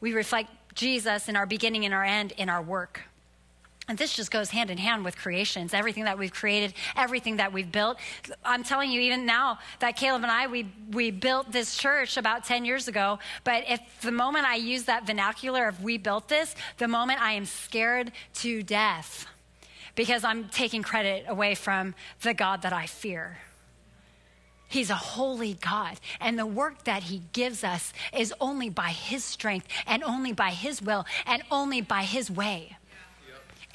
we 0.00 0.12
reflect 0.12 0.50
Jesus 0.74 1.28
in 1.28 1.36
our 1.36 1.46
beginning 1.46 1.84
and 1.84 1.94
our 1.94 2.04
end 2.04 2.32
in 2.32 2.48
our 2.48 2.62
work. 2.62 3.02
And 3.88 3.96
this 3.96 4.12
just 4.12 4.32
goes 4.32 4.50
hand 4.50 4.70
in 4.70 4.78
hand 4.78 5.04
with 5.04 5.16
creations, 5.16 5.72
everything 5.72 6.04
that 6.04 6.18
we've 6.18 6.32
created, 6.32 6.74
everything 6.96 7.36
that 7.36 7.52
we've 7.52 7.70
built. 7.70 7.98
I'm 8.44 8.64
telling 8.64 8.90
you, 8.90 9.00
even 9.00 9.26
now 9.26 9.60
that 9.78 9.96
Caleb 9.96 10.22
and 10.22 10.32
I, 10.32 10.48
we, 10.48 10.66
we 10.90 11.12
built 11.12 11.52
this 11.52 11.76
church 11.76 12.16
about 12.16 12.44
10 12.44 12.64
years 12.64 12.88
ago. 12.88 13.20
But 13.44 13.64
if 13.68 13.80
the 14.02 14.10
moment 14.10 14.44
I 14.44 14.56
use 14.56 14.84
that 14.84 15.06
vernacular 15.06 15.68
of 15.68 15.84
we 15.84 15.98
built 15.98 16.28
this, 16.28 16.56
the 16.78 16.88
moment 16.88 17.22
I 17.22 17.32
am 17.32 17.44
scared 17.46 18.10
to 18.34 18.64
death 18.64 19.26
because 19.94 20.24
I'm 20.24 20.48
taking 20.48 20.82
credit 20.82 21.24
away 21.28 21.54
from 21.54 21.94
the 22.22 22.34
God 22.34 22.62
that 22.62 22.72
I 22.72 22.86
fear. 22.86 23.38
He's 24.68 24.90
a 24.90 24.96
holy 24.96 25.54
God. 25.54 25.98
And 26.20 26.36
the 26.36 26.44
work 26.44 26.84
that 26.84 27.04
He 27.04 27.22
gives 27.32 27.62
us 27.62 27.92
is 28.12 28.34
only 28.40 28.68
by 28.68 28.88
His 28.88 29.24
strength 29.24 29.68
and 29.86 30.02
only 30.02 30.32
by 30.32 30.50
His 30.50 30.82
will 30.82 31.06
and 31.24 31.44
only 31.52 31.80
by 31.80 32.02
His 32.02 32.30
way. 32.30 32.76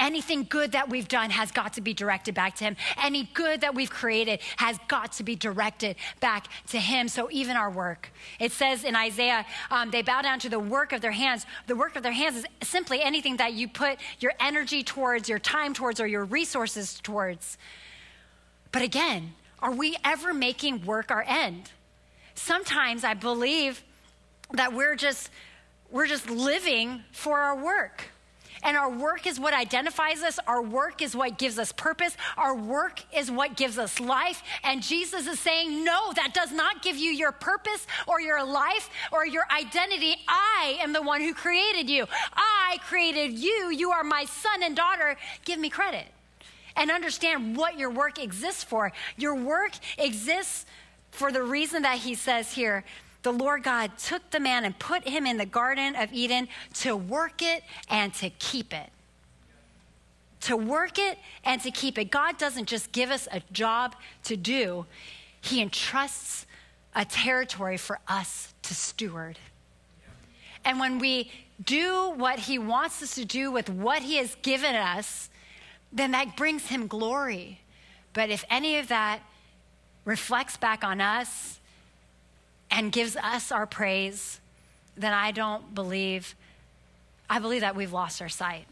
Anything 0.02 0.48
good 0.50 0.72
that 0.72 0.90
we've 0.90 1.08
done 1.08 1.30
has 1.30 1.52
got 1.52 1.74
to 1.74 1.82
be 1.82 1.94
directed 1.94 2.34
back 2.34 2.56
to 2.56 2.64
Him. 2.64 2.76
Any 3.02 3.30
good 3.36 3.62
that 3.62 3.76
we've 3.76 3.92
created 3.92 4.40
has 4.58 4.80
got 4.88 5.12
to 5.14 5.24
be 5.24 5.36
directed 5.36 5.96
back 6.20 6.48
to 6.70 6.80
Him. 6.80 7.08
So 7.08 7.30
even 7.32 7.56
our 7.56 7.70
work. 7.70 8.12
It 8.40 8.52
says 8.52 8.84
in 8.84 8.96
Isaiah, 8.96 9.46
um, 9.70 9.92
they 9.92 10.02
bow 10.02 10.24
down 10.24 10.40
to 10.40 10.50
the 10.50 10.58
work 10.60 10.92
of 10.92 11.02
their 11.02 11.12
hands. 11.12 11.46
The 11.68 11.76
work 11.76 11.96
of 11.96 12.02
their 12.02 12.12
hands 12.12 12.38
is 12.38 12.46
simply 12.64 13.04
anything 13.04 13.38
that 13.38 13.54
you 13.54 13.68
put 13.68 14.00
your 14.20 14.34
energy 14.40 14.82
towards, 14.82 15.30
your 15.30 15.38
time 15.38 15.76
towards, 15.76 16.02
or 16.02 16.08
your 16.08 16.26
resources 16.26 17.00
towards. 17.02 17.60
But 18.72 18.82
again, 18.82 19.36
are 19.60 19.72
we 19.72 19.98
ever 20.04 20.34
making 20.34 20.84
work 20.84 21.12
our 21.12 21.24
end? 21.28 21.70
Sometimes 22.34 23.04
I 23.04 23.14
believe 23.14 23.84
that 24.52 24.74
we're 24.74 24.96
just 24.96 25.30
we're 25.92 26.08
just 26.08 26.28
living 26.28 27.04
for 27.12 27.40
our 27.40 27.56
work. 27.56 28.06
And 28.64 28.78
our 28.78 28.90
work 28.90 29.26
is 29.26 29.40
what 29.40 29.54
identifies 29.54 30.22
us. 30.22 30.40
Our 30.48 30.62
work 30.62 31.02
is 31.02 31.16
what 31.16 31.38
gives 31.38 31.58
us 31.58 31.72
purpose. 31.72 32.16
Our 32.38 32.56
work 32.56 33.02
is 33.16 33.32
what 33.32 33.58
gives 33.58 33.78
us 33.78 34.00
life. 34.00 34.44
And 34.64 34.84
Jesus 34.84 35.28
is 35.28 35.40
saying, 35.40 35.84
no, 35.84 36.14
that 36.14 36.34
does 36.34 36.52
not 36.52 36.84
give 36.84 36.98
you 36.98 37.12
your 37.12 37.32
purpose 37.32 37.88
or 38.08 38.22
your 38.22 38.44
life 38.46 38.90
or 39.12 39.26
your 39.26 39.44
identity. 39.52 40.16
I 40.28 40.78
am 40.82 40.94
the 40.94 41.02
one 41.02 41.22
who 41.22 41.34
created 41.34 41.90
you. 41.90 42.06
I 42.34 42.78
created 42.88 43.34
you. 43.34 43.72
You 43.72 43.92
are 43.92 44.04
my 44.04 44.26
son 44.26 44.64
and 44.64 44.76
daughter. 44.76 45.18
Give 45.46 45.60
me 45.60 45.70
credit. 45.70 46.06
And 46.76 46.92
understand 46.92 47.58
what 47.58 47.78
your 47.78 47.90
work 47.90 48.18
exists 48.18 48.64
for. 48.64 48.92
Your 49.18 49.36
work 49.36 49.74
exists 49.98 50.66
for 51.10 51.32
the 51.32 51.44
reason 51.44 51.82
that 51.82 51.98
he 51.98 52.16
says 52.16 52.54
here 52.54 52.86
the 53.24 53.32
Lord 53.32 53.64
God 53.64 53.98
took 53.98 54.32
the 54.32 54.40
man 54.40 54.66
and 54.66 54.78
put 54.78 55.08
him 55.08 55.26
in 55.28 55.38
the 55.38 55.46
Garden 55.46 55.96
of 55.96 56.12
Eden 56.12 56.48
to 56.76 56.96
work 56.96 57.42
it 57.42 57.64
and 57.90 58.14
to 58.16 58.30
keep 58.30 58.74
it. 58.74 58.90
to 60.42 60.58
work 60.58 60.98
it 60.98 61.20
and 61.46 61.62
to 61.62 61.70
keep 61.70 62.00
it. 62.00 62.10
God 62.10 62.38
doesn't 62.40 62.68
just 62.68 62.92
give 62.92 63.12
us 63.12 63.28
a 63.32 63.42
job 63.52 63.96
to 64.24 64.36
do, 64.36 64.88
He 65.40 65.62
entrusts 65.62 66.48
a 66.96 67.06
territory 67.06 67.78
for 67.78 68.00
us 68.08 68.54
to 68.64 68.74
steward. 68.74 69.38
And 70.66 70.80
when 70.80 70.98
we 70.98 71.32
do 71.64 72.10
what 72.18 72.40
He 72.40 72.58
wants 72.58 73.04
us 73.04 73.14
to 73.16 73.26
do 73.26 73.52
with 73.52 73.70
what 73.70 74.02
He 74.02 74.16
has 74.18 74.36
given 74.42 74.76
us, 74.76 75.30
then 75.94 76.10
that 76.12 76.36
brings 76.36 76.68
Him 76.68 76.88
glory. 76.88 77.62
But 78.14 78.32
if 78.32 78.44
any 78.50 78.80
of 78.80 78.88
that 78.88 79.20
reflects 80.06 80.58
back 80.58 80.84
on 80.84 81.00
us 81.00 81.60
and 82.72 82.92
gives 82.92 83.18
us 83.18 83.52
our 83.52 83.68
praise, 83.68 84.40
then 84.96 85.14
I 85.14 85.32
don't 85.32 85.76
believe, 85.76 86.36
I 87.30 87.40
believe 87.40 87.62
that 87.62 87.76
we've 87.76 87.94
lost 87.94 88.22
our 88.22 88.30
sight. 88.30 88.66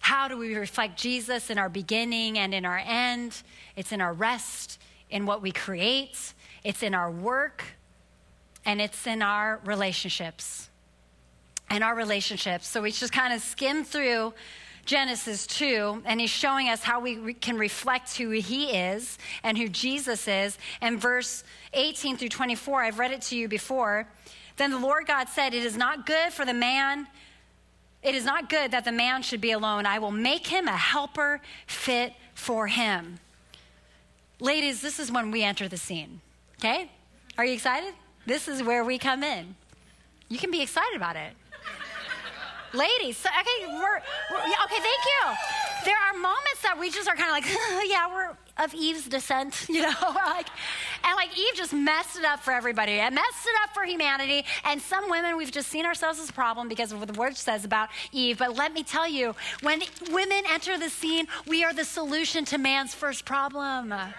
How 0.00 0.28
do 0.28 0.36
we 0.36 0.54
reflect 0.54 0.98
Jesus 0.98 1.50
in 1.50 1.58
our 1.58 1.68
beginning 1.68 2.38
and 2.38 2.54
in 2.54 2.64
our 2.64 2.82
end? 2.84 3.42
It's 3.76 3.92
in 3.92 4.00
our 4.00 4.12
rest, 4.12 4.78
in 5.10 5.26
what 5.26 5.42
we 5.42 5.52
create, 5.52 6.32
it's 6.64 6.82
in 6.82 6.94
our 6.94 7.10
work, 7.10 7.64
and 8.64 8.80
it's 8.80 9.06
in 9.06 9.22
our 9.22 9.60
relationships. 9.64 10.68
And 11.70 11.84
our 11.84 11.94
relationships. 11.94 12.66
So 12.66 12.82
we 12.82 12.92
just 12.92 13.12
kind 13.12 13.32
of 13.32 13.42
skim 13.42 13.84
through 13.84 14.32
Genesis 14.88 15.46
2, 15.46 16.02
and 16.06 16.18
he's 16.18 16.30
showing 16.30 16.68
us 16.70 16.82
how 16.82 16.98
we 16.98 17.18
re- 17.18 17.34
can 17.34 17.58
reflect 17.58 18.16
who 18.16 18.30
he 18.30 18.70
is 18.70 19.18
and 19.42 19.58
who 19.58 19.68
Jesus 19.68 20.26
is. 20.26 20.56
And 20.80 20.98
verse 21.00 21.44
18 21.74 22.16
through 22.16 22.30
24, 22.30 22.82
I've 22.84 22.98
read 22.98 23.12
it 23.12 23.20
to 23.22 23.36
you 23.36 23.48
before. 23.48 24.08
Then 24.56 24.70
the 24.70 24.78
Lord 24.78 25.06
God 25.06 25.28
said, 25.28 25.52
It 25.52 25.64
is 25.64 25.76
not 25.76 26.06
good 26.06 26.32
for 26.32 26.46
the 26.46 26.54
man 26.54 27.06
it 28.02 28.14
is 28.14 28.24
not 28.24 28.48
good 28.48 28.70
that 28.70 28.84
the 28.84 28.92
man 28.92 29.22
should 29.22 29.40
be 29.40 29.50
alone. 29.50 29.84
I 29.84 29.98
will 29.98 30.12
make 30.12 30.46
him 30.46 30.68
a 30.68 30.76
helper 30.76 31.40
fit 31.66 32.12
for 32.34 32.68
him. 32.68 33.18
Ladies, 34.40 34.80
this 34.80 35.00
is 35.00 35.10
when 35.10 35.30
we 35.30 35.42
enter 35.42 35.68
the 35.68 35.76
scene. 35.76 36.20
Okay? 36.58 36.90
Are 37.36 37.44
you 37.44 37.54
excited? 37.54 37.94
This 38.24 38.46
is 38.46 38.62
where 38.62 38.84
we 38.84 38.98
come 38.98 39.22
in. 39.22 39.56
You 40.28 40.38
can 40.38 40.50
be 40.50 40.62
excited 40.62 40.94
about 40.94 41.16
it. 41.16 41.32
Ladies, 42.74 43.24
okay, 43.24 43.66
we're, 43.66 44.00
we're, 44.30 44.38
okay, 44.64 44.80
thank 44.80 45.02
you. 45.06 45.34
There 45.84 45.96
are 45.96 46.12
moments 46.14 46.62
that 46.62 46.76
we 46.78 46.90
just 46.90 47.08
are 47.08 47.16
kind 47.16 47.28
of 47.28 47.34
like, 47.34 47.88
yeah, 47.88 48.12
we're 48.12 48.36
of 48.58 48.74
Eve's 48.74 49.06
descent, 49.06 49.66
you 49.68 49.82
know, 49.82 49.94
like, 50.02 50.48
and 51.04 51.16
like 51.16 51.36
Eve 51.38 51.54
just 51.54 51.72
messed 51.72 52.18
it 52.18 52.24
up 52.24 52.40
for 52.40 52.52
everybody, 52.52 53.00
and 53.00 53.14
messed 53.14 53.46
it 53.46 53.54
up 53.62 53.70
for 53.72 53.84
humanity. 53.84 54.44
And 54.64 54.80
some 54.80 55.08
women, 55.10 55.36
we've 55.36 55.52
just 55.52 55.68
seen 55.68 55.86
ourselves 55.86 56.18
as 56.18 56.28
a 56.28 56.32
problem 56.32 56.68
because 56.68 56.92
of 56.92 56.98
what 56.98 57.08
the 57.08 57.18
word 57.18 57.36
says 57.36 57.64
about 57.64 57.88
Eve. 58.12 58.38
But 58.38 58.56
let 58.56 58.72
me 58.72 58.82
tell 58.82 59.08
you, 59.08 59.34
when 59.62 59.80
women 60.10 60.42
enter 60.50 60.78
the 60.78 60.90
scene, 60.90 61.26
we 61.46 61.64
are 61.64 61.72
the 61.72 61.84
solution 61.84 62.44
to 62.46 62.58
man's 62.58 62.94
first 62.94 63.24
problem. 63.24 63.90
Right. 63.90 64.12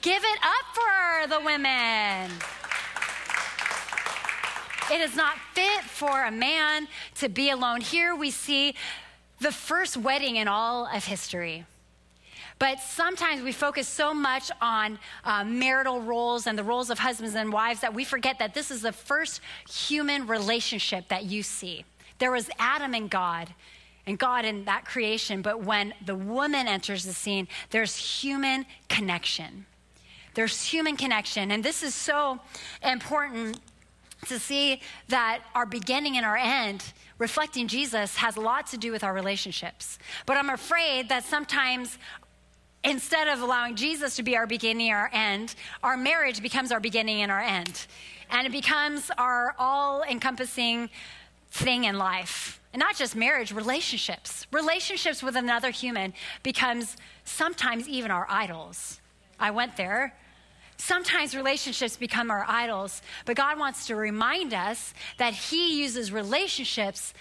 Give 0.00 0.22
it 0.22 0.38
up 0.42 1.28
for 1.28 1.38
the 1.38 1.44
women. 1.44 2.30
It 4.90 5.00
is 5.00 5.14
not 5.14 5.36
fit 5.54 5.82
for 5.84 6.24
a 6.24 6.30
man 6.30 6.88
to 7.16 7.28
be 7.28 7.50
alone. 7.50 7.80
Here 7.80 8.14
we 8.14 8.30
see 8.30 8.74
the 9.40 9.52
first 9.52 9.96
wedding 9.96 10.36
in 10.36 10.48
all 10.48 10.86
of 10.86 11.04
history. 11.04 11.64
But 12.58 12.80
sometimes 12.80 13.42
we 13.42 13.52
focus 13.52 13.88
so 13.88 14.14
much 14.14 14.50
on 14.60 14.98
uh, 15.24 15.44
marital 15.44 16.00
roles 16.00 16.46
and 16.46 16.58
the 16.58 16.62
roles 16.62 16.90
of 16.90 16.98
husbands 16.98 17.34
and 17.34 17.52
wives 17.52 17.80
that 17.80 17.94
we 17.94 18.04
forget 18.04 18.38
that 18.38 18.54
this 18.54 18.70
is 18.70 18.82
the 18.82 18.92
first 18.92 19.40
human 19.68 20.26
relationship 20.26 21.08
that 21.08 21.24
you 21.24 21.42
see. 21.42 21.84
There 22.18 22.30
was 22.30 22.48
Adam 22.58 22.94
and 22.94 23.10
God, 23.10 23.52
and 24.06 24.18
God 24.18 24.44
in 24.44 24.64
that 24.66 24.84
creation, 24.84 25.42
but 25.42 25.62
when 25.62 25.94
the 26.04 26.14
woman 26.14 26.68
enters 26.68 27.04
the 27.04 27.14
scene, 27.14 27.48
there's 27.70 27.96
human 27.96 28.66
connection. 28.88 29.66
There's 30.34 30.64
human 30.64 30.96
connection. 30.96 31.50
And 31.50 31.64
this 31.64 31.82
is 31.82 31.94
so 31.94 32.38
important 32.82 33.58
to 34.26 34.38
see 34.38 34.80
that 35.08 35.42
our 35.54 35.66
beginning 35.66 36.16
and 36.16 36.24
our 36.24 36.36
end, 36.36 36.84
reflecting 37.18 37.66
Jesus, 37.66 38.16
has 38.16 38.36
a 38.36 38.40
lot 38.40 38.68
to 38.68 38.76
do 38.76 38.92
with 38.92 39.02
our 39.02 39.12
relationships. 39.12 39.98
But 40.26 40.36
I'm 40.36 40.50
afraid 40.50 41.08
that 41.08 41.24
sometimes 41.24 41.98
instead 42.84 43.28
of 43.28 43.40
allowing 43.40 43.76
Jesus 43.76 44.16
to 44.16 44.22
be 44.22 44.36
our 44.36 44.46
beginning 44.46 44.90
and 44.90 44.96
our 44.96 45.10
end, 45.12 45.54
our 45.82 45.96
marriage 45.96 46.42
becomes 46.42 46.72
our 46.72 46.80
beginning 46.80 47.22
and 47.22 47.32
our 47.32 47.40
end. 47.40 47.86
And 48.30 48.46
it 48.46 48.50
becomes 48.50 49.10
our 49.18 49.54
all 49.58 50.02
encompassing 50.02 50.88
thing 51.50 51.84
in 51.84 51.98
life. 51.98 52.60
And 52.72 52.80
not 52.80 52.96
just 52.96 53.14
marriage, 53.14 53.52
relationships. 53.52 54.46
Relationships 54.50 55.22
with 55.22 55.36
another 55.36 55.70
human 55.70 56.14
becomes 56.42 56.96
sometimes 57.24 57.88
even 57.88 58.10
our 58.10 58.26
idols. 58.30 59.00
I 59.38 59.50
went 59.50 59.76
there 59.76 60.14
Sometimes 60.84 61.36
relationships 61.36 61.96
become 61.96 62.28
our 62.28 62.44
idols, 62.48 63.02
but 63.24 63.36
God 63.36 63.56
wants 63.56 63.86
to 63.86 63.94
remind 63.94 64.52
us 64.52 64.92
that 65.16 65.32
He 65.32 65.78
uses 65.80 66.10
relationships 66.10 67.14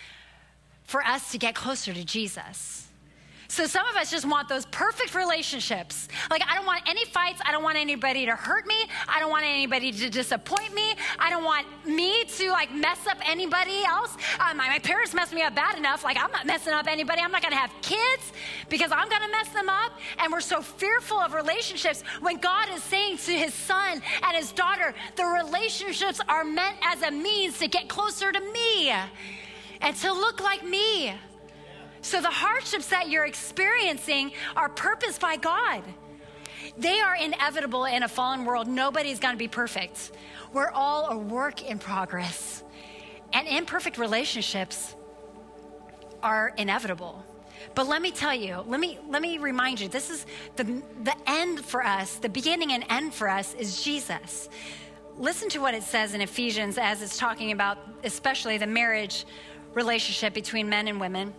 for 0.84 1.04
us 1.06 1.32
to 1.32 1.38
get 1.38 1.54
closer 1.54 1.94
to 1.94 2.04
Jesus. 2.04 2.88
So 3.52 3.66
some 3.68 3.86
of 3.88 3.98
us 3.98 4.10
just 4.10 4.26
want 4.26 4.48
those 4.48 4.66
perfect 4.68 5.14
relationships. 5.14 6.08
Like, 6.30 6.42
I 6.50 6.56
don't 6.56 6.66
want 6.66 6.84
any 6.88 7.04
fights. 7.04 7.42
I 7.46 7.52
don't 7.52 7.64
want 7.64 7.78
anybody 7.78 8.26
to 8.26 8.34
hurt 8.34 8.66
me. 8.66 8.76
I 9.10 9.20
don't 9.20 9.30
want 9.30 9.44
anybody 9.44 9.92
to 9.92 10.10
disappoint 10.10 10.74
me. 10.74 10.94
I 11.20 11.30
don't 11.30 11.44
want 11.44 11.68
me 11.86 12.24
to 12.24 12.50
like 12.50 12.74
mess 12.74 13.06
up 13.08 13.18
anybody 13.30 13.84
else. 13.84 14.16
Um, 14.40 14.56
my, 14.56 14.70
my 14.70 14.80
parents 14.80 15.14
messed 15.14 15.34
me 15.34 15.42
up 15.42 15.54
bad 15.54 15.78
enough. 15.78 16.06
Like, 16.06 16.16
I'm 16.16 16.32
not 16.32 16.46
messing 16.46 16.72
up 16.72 16.88
anybody. 16.88 17.20
I'm 17.22 17.32
not 17.34 17.42
going 17.42 17.52
to 17.52 17.58
have 17.58 17.74
kids 17.82 18.32
because 18.70 18.90
I'm 18.94 19.10
going 19.10 19.22
to 19.22 19.32
mess 19.32 19.50
them 19.50 19.68
up. 19.68 20.00
And 20.20 20.32
we're 20.32 20.40
so 20.40 20.62
fearful 20.62 21.18
of 21.18 21.34
relationships 21.34 22.06
when 22.22 22.38
God 22.38 22.70
is 22.74 22.82
saying 22.84 23.18
to 23.18 23.34
his 23.34 23.54
son 23.54 24.02
and 24.24 24.38
his 24.38 24.54
daughter, 24.54 24.96
the 25.18 25.26
relationships 25.26 26.22
are 26.30 26.46
meant 26.46 26.78
as 26.84 27.02
a 27.02 27.12
means 27.12 27.60
to 27.60 27.68
get 27.68 27.90
closer 27.90 28.32
to 28.32 28.40
me 28.40 28.94
and 29.82 29.94
to 29.98 30.14
look 30.14 30.40
like 30.40 30.66
me. 30.66 31.16
So 32.02 32.20
the 32.20 32.30
hardships 32.30 32.88
that 32.88 33.10
you're 33.10 33.26
experiencing 33.26 34.32
are 34.56 34.70
purposed 34.70 35.22
by 35.22 35.38
God. 35.38 35.84
They 36.78 37.00
are 37.00 37.16
inevitable 37.16 37.86
in 37.86 38.04
a 38.04 38.08
fallen 38.08 38.46
world. 38.46 38.68
Nobody's 38.68 39.20
going 39.20 39.34
to 39.34 39.40
be 39.40 39.48
perfect. 39.48 40.12
We're 40.54 40.72
all 40.72 41.10
a 41.10 41.18
work 41.18 41.64
in 41.64 41.80
progress. 41.80 42.64
And 43.34 43.48
imperfect 43.48 43.98
relationships 43.98 44.96
are 46.24 46.54
inevitable. 46.58 47.24
But 47.76 47.88
let 47.88 48.02
me 48.02 48.12
tell 48.12 48.34
you, 48.34 48.64
let 48.68 48.80
me 48.80 49.00
let 49.08 49.22
me 49.22 49.38
remind 49.38 49.80
you, 49.80 49.88
this 49.88 50.10
is 50.10 50.26
the 50.56 50.64
the 51.04 51.16
end 51.28 51.64
for 51.64 51.86
us, 51.86 52.16
the 52.16 52.30
beginning 52.30 52.72
and 52.72 52.84
end 52.90 53.14
for 53.14 53.30
us 53.30 53.54
is 53.54 53.84
Jesus. 53.84 54.50
Listen 55.18 55.50
to 55.50 55.60
what 55.60 55.74
it 55.74 55.84
says 55.84 56.14
in 56.14 56.22
Ephesians 56.22 56.78
as 56.78 57.02
it's 57.02 57.18
talking 57.18 57.52
about 57.52 57.78
especially 58.04 58.58
the 58.58 58.68
marriage 58.68 59.26
relationship 59.74 60.34
between 60.34 60.68
men 60.68 60.88
and 60.88 61.00
women 61.00 61.34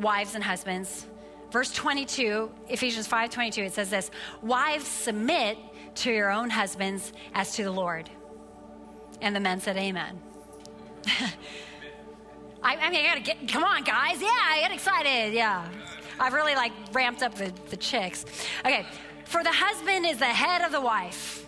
wives 0.00 0.34
and 0.34 0.44
husbands. 0.44 1.06
Verse 1.50 1.70
22, 1.72 2.50
Ephesians 2.68 3.06
5 3.06 3.30
22, 3.30 3.62
it 3.62 3.72
says 3.72 3.90
this 3.90 4.10
Wives, 4.40 4.86
submit 4.86 5.58
to 5.96 6.10
your 6.10 6.30
own 6.30 6.50
husbands 6.50 7.12
as 7.34 7.54
to 7.56 7.64
the 7.64 7.70
Lord. 7.70 8.08
And 9.20 9.36
the 9.36 9.40
men 9.40 9.60
said, 9.60 9.76
Amen. 9.76 10.20
I, 12.62 12.76
I, 12.76 12.90
mean, 12.90 13.04
I 13.04 13.08
gotta 13.08 13.20
get, 13.20 13.48
come 13.48 13.64
on, 13.64 13.82
guys. 13.82 14.20
Yeah, 14.20 14.28
I 14.28 14.60
get 14.60 14.72
excited. 14.72 15.34
Yeah. 15.34 15.68
I've 16.18 16.32
really 16.32 16.54
like 16.54 16.72
ramped 16.92 17.22
up 17.22 17.34
the, 17.34 17.52
the 17.70 17.76
chicks. 17.76 18.24
Okay. 18.64 18.86
For 19.24 19.42
the 19.42 19.52
husband 19.52 20.06
is 20.06 20.18
the 20.18 20.26
head 20.26 20.62
of 20.62 20.72
the 20.72 20.80
wife. 20.80 21.46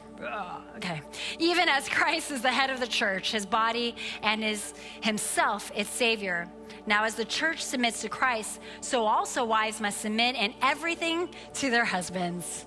okay. 0.76 1.00
Even 1.38 1.68
as 1.68 1.88
Christ 1.88 2.30
is 2.30 2.42
the 2.42 2.50
head 2.50 2.70
of 2.70 2.80
the 2.80 2.86
church, 2.86 3.32
his 3.32 3.46
body, 3.46 3.94
and 4.22 4.42
is 4.44 4.74
himself 5.02 5.70
its 5.74 5.90
savior. 5.90 6.48
Now, 6.86 7.04
as 7.04 7.14
the 7.14 7.24
church 7.24 7.62
submits 7.62 8.02
to 8.02 8.08
Christ, 8.08 8.60
so 8.80 9.06
also 9.06 9.44
wives 9.44 9.80
must 9.80 10.00
submit 10.00 10.36
in 10.36 10.54
everything 10.60 11.28
to 11.54 11.70
their 11.70 11.84
husbands. 11.84 12.66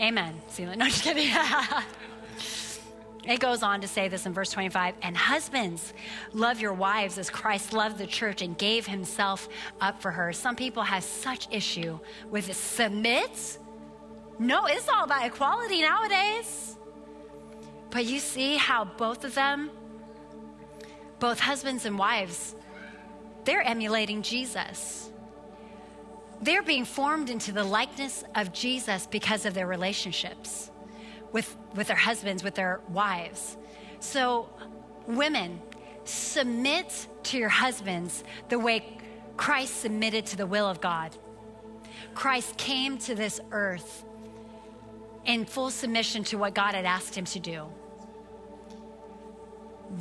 Amen. 0.00 0.40
No, 0.58 0.74
just 0.86 1.04
kidding. 1.04 1.30
it 3.24 3.38
goes 3.38 3.62
on 3.62 3.80
to 3.80 3.88
say 3.88 4.08
this 4.08 4.26
in 4.26 4.32
verse 4.32 4.50
25 4.50 4.94
and 5.02 5.16
husbands 5.16 5.94
love 6.32 6.60
your 6.60 6.72
wives 6.72 7.18
as 7.18 7.30
christ 7.30 7.72
loved 7.72 7.98
the 7.98 8.06
church 8.06 8.42
and 8.42 8.58
gave 8.58 8.84
himself 8.84 9.48
up 9.80 10.00
for 10.02 10.10
her 10.10 10.32
some 10.32 10.56
people 10.56 10.82
have 10.82 11.04
such 11.04 11.46
issue 11.52 11.98
with 12.30 12.48
it 12.48 12.54
submit 12.54 13.58
no 14.40 14.66
it's 14.66 14.88
all 14.88 15.04
about 15.04 15.24
equality 15.24 15.82
nowadays 15.82 16.76
but 17.90 18.04
you 18.06 18.18
see 18.18 18.56
how 18.56 18.84
both 18.84 19.24
of 19.24 19.34
them 19.34 19.70
both 21.20 21.38
husbands 21.38 21.86
and 21.86 21.96
wives 21.96 22.56
they're 23.44 23.62
emulating 23.62 24.22
Jesus. 24.22 25.10
They're 26.40 26.62
being 26.62 26.84
formed 26.84 27.30
into 27.30 27.52
the 27.52 27.64
likeness 27.64 28.24
of 28.34 28.52
Jesus 28.52 29.06
because 29.06 29.46
of 29.46 29.54
their 29.54 29.66
relationships 29.66 30.70
with, 31.30 31.56
with 31.74 31.86
their 31.86 31.96
husbands, 31.96 32.42
with 32.42 32.54
their 32.54 32.80
wives. 32.88 33.56
So, 34.00 34.48
women, 35.06 35.60
submit 36.04 37.06
to 37.24 37.38
your 37.38 37.48
husbands 37.48 38.24
the 38.48 38.58
way 38.58 38.98
Christ 39.36 39.80
submitted 39.80 40.26
to 40.26 40.36
the 40.36 40.46
will 40.46 40.68
of 40.68 40.80
God. 40.80 41.16
Christ 42.14 42.56
came 42.56 42.98
to 42.98 43.14
this 43.14 43.40
earth 43.50 44.04
in 45.24 45.44
full 45.44 45.70
submission 45.70 46.24
to 46.24 46.38
what 46.38 46.54
God 46.54 46.74
had 46.74 46.84
asked 46.84 47.14
him 47.14 47.24
to 47.26 47.40
do. 47.40 47.66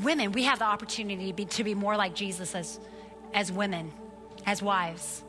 Women, 0.02 0.32
we 0.32 0.44
have 0.44 0.60
the 0.60 0.66
opportunity 0.66 1.28
to 1.28 1.34
be, 1.34 1.46
to 1.46 1.64
be 1.64 1.76
more 1.76 1.96
like 1.96 2.16
Jesus 2.16 2.56
as, 2.56 2.80
as 3.34 3.52
women, 3.52 3.92
as 4.46 4.62
wives. 4.62 5.24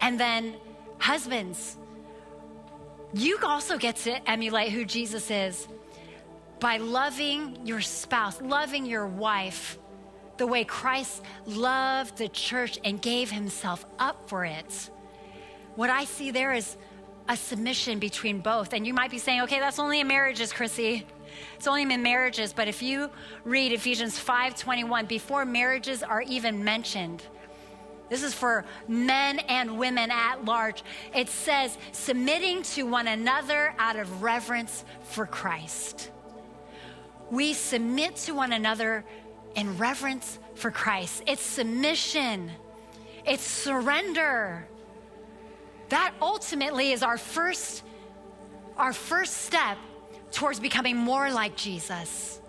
And 0.00 0.18
then, 0.18 0.54
husbands, 0.98 1.76
you 3.12 3.38
also 3.42 3.78
get 3.78 3.96
to 3.96 4.30
emulate 4.30 4.72
who 4.72 4.84
Jesus 4.84 5.30
is 5.30 5.66
by 6.60 6.76
loving 6.78 7.66
your 7.66 7.80
spouse, 7.80 8.40
loving 8.40 8.84
your 8.86 9.06
wife 9.06 9.78
the 10.36 10.46
way 10.46 10.64
Christ 10.64 11.22
loved 11.46 12.16
the 12.16 12.28
church 12.28 12.78
and 12.84 13.02
gave 13.02 13.30
himself 13.30 13.84
up 13.98 14.28
for 14.28 14.44
it. 14.44 14.90
What 15.74 15.90
I 15.90 16.04
see 16.04 16.30
there 16.30 16.52
is 16.52 16.76
a 17.28 17.36
submission 17.36 17.98
between 17.98 18.40
both. 18.40 18.72
And 18.72 18.86
you 18.86 18.94
might 18.94 19.10
be 19.10 19.18
saying, 19.18 19.42
okay, 19.42 19.60
that's 19.60 19.78
only 19.78 20.00
in 20.00 20.06
marriages, 20.06 20.52
Chrissy. 20.52 21.06
It's 21.56 21.66
only 21.66 21.82
in 21.82 22.02
marriages, 22.02 22.52
but 22.52 22.68
if 22.68 22.82
you 22.82 23.10
read 23.44 23.72
Ephesians 23.72 24.18
5:21 24.18 25.06
before 25.06 25.44
marriages 25.44 26.02
are 26.02 26.22
even 26.22 26.64
mentioned, 26.64 27.22
this 28.08 28.22
is 28.22 28.32
for 28.32 28.64
men 28.86 29.38
and 29.40 29.78
women 29.78 30.10
at 30.10 30.44
large. 30.44 30.82
It 31.14 31.28
says, 31.28 31.76
submitting 31.92 32.62
to 32.74 32.84
one 32.84 33.06
another 33.06 33.74
out 33.78 33.96
of 33.96 34.22
reverence 34.22 34.84
for 35.02 35.26
Christ. 35.26 36.10
We 37.30 37.52
submit 37.52 38.16
to 38.16 38.32
one 38.32 38.52
another 38.52 39.04
in 39.54 39.76
reverence 39.76 40.38
for 40.54 40.70
Christ. 40.70 41.22
It's 41.26 41.42
submission, 41.42 42.50
it's 43.26 43.42
surrender. 43.42 44.66
That 45.90 46.14
ultimately 46.20 46.92
is 46.92 47.02
our 47.02 47.18
first 47.18 47.82
our 48.76 48.92
first 48.92 49.38
step 49.38 49.76
towards 50.32 50.60
becoming 50.60 50.96
more 50.96 51.30
like 51.30 51.56
Jesus. 51.56 52.40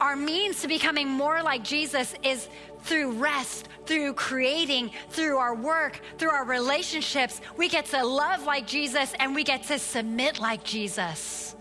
Our 0.00 0.16
means 0.16 0.62
to 0.62 0.68
becoming 0.68 1.08
more 1.08 1.42
like 1.42 1.62
Jesus 1.62 2.14
is 2.22 2.48
through 2.82 3.12
rest, 3.12 3.68
through 3.86 4.14
creating, 4.14 4.90
through 5.10 5.36
our 5.36 5.54
work, 5.54 6.00
through 6.18 6.30
our 6.30 6.44
relationships. 6.44 7.40
We 7.56 7.68
get 7.68 7.86
to 7.86 8.04
love 8.04 8.42
like 8.42 8.66
Jesus 8.66 9.14
and 9.20 9.34
we 9.34 9.44
get 9.44 9.64
to 9.64 9.78
submit 9.78 10.40
like 10.40 10.64
Jesus. 10.64 11.54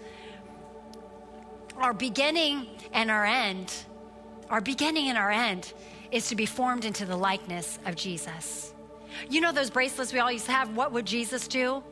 Our 1.77 1.93
beginning 1.93 2.67
and 2.93 3.11
our 3.11 3.25
end, 3.25 3.73
our 4.49 4.61
beginning 4.61 5.09
and 5.09 5.17
our 5.17 5.31
end 5.31 5.73
is 6.11 6.27
to 6.29 6.35
be 6.35 6.45
formed 6.45 6.85
into 6.85 7.05
the 7.05 7.15
likeness 7.15 7.79
of 7.85 7.95
Jesus. 7.95 8.73
You 9.29 9.41
know 9.41 9.51
those 9.51 9.69
bracelets 9.69 10.13
we 10.13 10.19
all 10.19 10.31
used 10.31 10.45
to 10.47 10.51
have? 10.51 10.75
What 10.75 10.91
would 10.91 11.05
Jesus 11.05 11.47
do? 11.47 11.83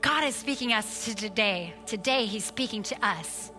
God 0.00 0.24
is 0.24 0.34
speaking 0.34 0.72
us 0.72 1.04
to 1.06 1.14
today. 1.14 1.74
Today, 1.86 2.26
He's 2.26 2.44
speaking 2.44 2.82
to 2.84 3.06
us. 3.06 3.50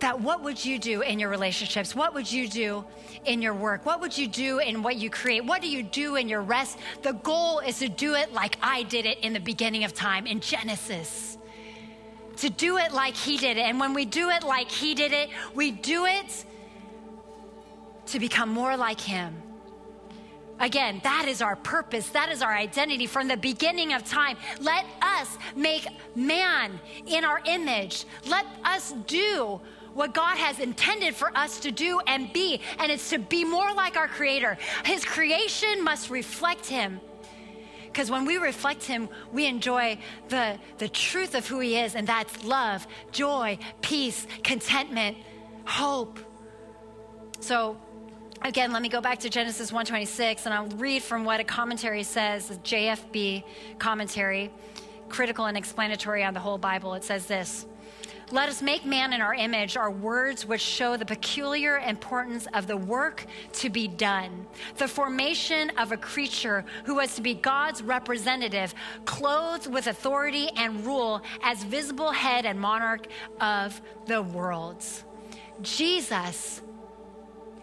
That 0.00 0.20
what 0.20 0.42
would 0.42 0.62
you 0.62 0.78
do 0.78 1.02
in 1.02 1.18
your 1.18 1.30
relationships? 1.30 1.94
What 1.94 2.14
would 2.14 2.30
you 2.30 2.48
do 2.48 2.84
in 3.24 3.40
your 3.40 3.54
work? 3.54 3.86
What 3.86 4.00
would 4.00 4.16
you 4.16 4.26
do 4.26 4.58
in 4.58 4.82
what 4.82 4.96
you 4.96 5.08
create? 5.08 5.44
What 5.44 5.62
do 5.62 5.68
you 5.68 5.82
do 5.82 6.16
in 6.16 6.28
your 6.28 6.42
rest? 6.42 6.78
The 7.02 7.12
goal 7.12 7.60
is 7.60 7.78
to 7.78 7.88
do 7.88 8.14
it 8.14 8.32
like 8.32 8.56
I 8.62 8.82
did 8.82 9.06
it 9.06 9.18
in 9.20 9.32
the 9.32 9.40
beginning 9.40 9.84
of 9.84 9.94
time 9.94 10.26
in 10.26 10.40
Genesis. 10.40 11.38
To 12.38 12.50
do 12.50 12.78
it 12.78 12.92
like 12.92 13.14
He 13.14 13.36
did 13.36 13.56
it. 13.56 13.62
And 13.62 13.78
when 13.78 13.94
we 13.94 14.04
do 14.04 14.30
it 14.30 14.42
like 14.42 14.70
He 14.70 14.94
did 14.94 15.12
it, 15.12 15.30
we 15.54 15.70
do 15.70 16.06
it 16.06 16.44
to 18.06 18.18
become 18.18 18.48
more 18.48 18.76
like 18.76 19.00
Him. 19.00 19.34
Again, 20.60 21.00
that 21.02 21.26
is 21.28 21.42
our 21.42 21.56
purpose. 21.56 22.08
That 22.10 22.30
is 22.30 22.40
our 22.40 22.54
identity 22.54 23.06
from 23.06 23.28
the 23.28 23.36
beginning 23.36 23.92
of 23.92 24.04
time. 24.04 24.36
Let 24.60 24.84
us 25.02 25.36
make 25.56 25.86
man 26.14 26.78
in 27.06 27.24
our 27.24 27.40
image. 27.44 28.04
Let 28.26 28.46
us 28.64 28.92
do 29.06 29.60
what 29.94 30.12
God 30.12 30.36
has 30.36 30.60
intended 30.60 31.14
for 31.14 31.36
us 31.36 31.60
to 31.60 31.70
do 31.70 32.00
and 32.06 32.32
be, 32.32 32.60
and 32.78 32.90
it's 32.90 33.10
to 33.10 33.18
be 33.18 33.44
more 33.44 33.72
like 33.72 33.96
our 33.96 34.08
Creator. 34.08 34.58
His 34.84 35.04
creation 35.04 35.82
must 35.82 36.10
reflect 36.10 36.66
Him. 36.66 37.00
Because 37.86 38.10
when 38.10 38.24
we 38.24 38.38
reflect 38.38 38.82
Him, 38.82 39.08
we 39.32 39.46
enjoy 39.46 39.98
the, 40.28 40.58
the 40.78 40.88
truth 40.88 41.34
of 41.34 41.46
who 41.46 41.60
He 41.60 41.78
is, 41.78 41.94
and 41.94 42.06
that's 42.06 42.44
love, 42.44 42.86
joy, 43.12 43.58
peace, 43.82 44.26
contentment, 44.42 45.16
hope. 45.64 46.18
So, 47.38 47.76
again, 48.44 48.72
let 48.72 48.82
me 48.82 48.90
go 48.90 49.00
back 49.00 49.20
to 49.20 49.30
Genesis 49.30 49.72
126 49.72 50.44
and 50.44 50.54
I'll 50.54 50.66
read 50.76 51.02
from 51.02 51.24
what 51.24 51.40
a 51.40 51.44
commentary 51.44 52.02
says, 52.02 52.48
the 52.48 52.56
JFB 52.56 53.42
commentary, 53.78 54.50
critical 55.08 55.46
and 55.46 55.56
explanatory 55.56 56.22
on 56.22 56.34
the 56.34 56.40
whole 56.40 56.58
Bible. 56.58 56.94
It 56.94 57.04
says 57.04 57.26
this. 57.26 57.66
Let 58.30 58.48
us 58.48 58.62
make 58.62 58.86
man 58.86 59.12
in 59.12 59.20
our 59.20 59.34
image 59.34 59.76
are 59.76 59.90
words 59.90 60.46
which 60.46 60.60
show 60.60 60.96
the 60.96 61.04
peculiar 61.04 61.78
importance 61.78 62.46
of 62.54 62.66
the 62.66 62.76
work 62.76 63.26
to 63.54 63.68
be 63.68 63.86
done. 63.86 64.46
The 64.76 64.88
formation 64.88 65.70
of 65.78 65.92
a 65.92 65.96
creature 65.96 66.64
who 66.84 66.96
was 66.96 67.14
to 67.16 67.22
be 67.22 67.34
God's 67.34 67.82
representative, 67.82 68.74
clothed 69.04 69.70
with 69.70 69.86
authority 69.86 70.48
and 70.56 70.84
rule 70.84 71.22
as 71.42 71.64
visible 71.64 72.12
head 72.12 72.46
and 72.46 72.58
monarch 72.58 73.06
of 73.40 73.80
the 74.06 74.22
worlds. 74.22 75.04
Jesus 75.62 76.62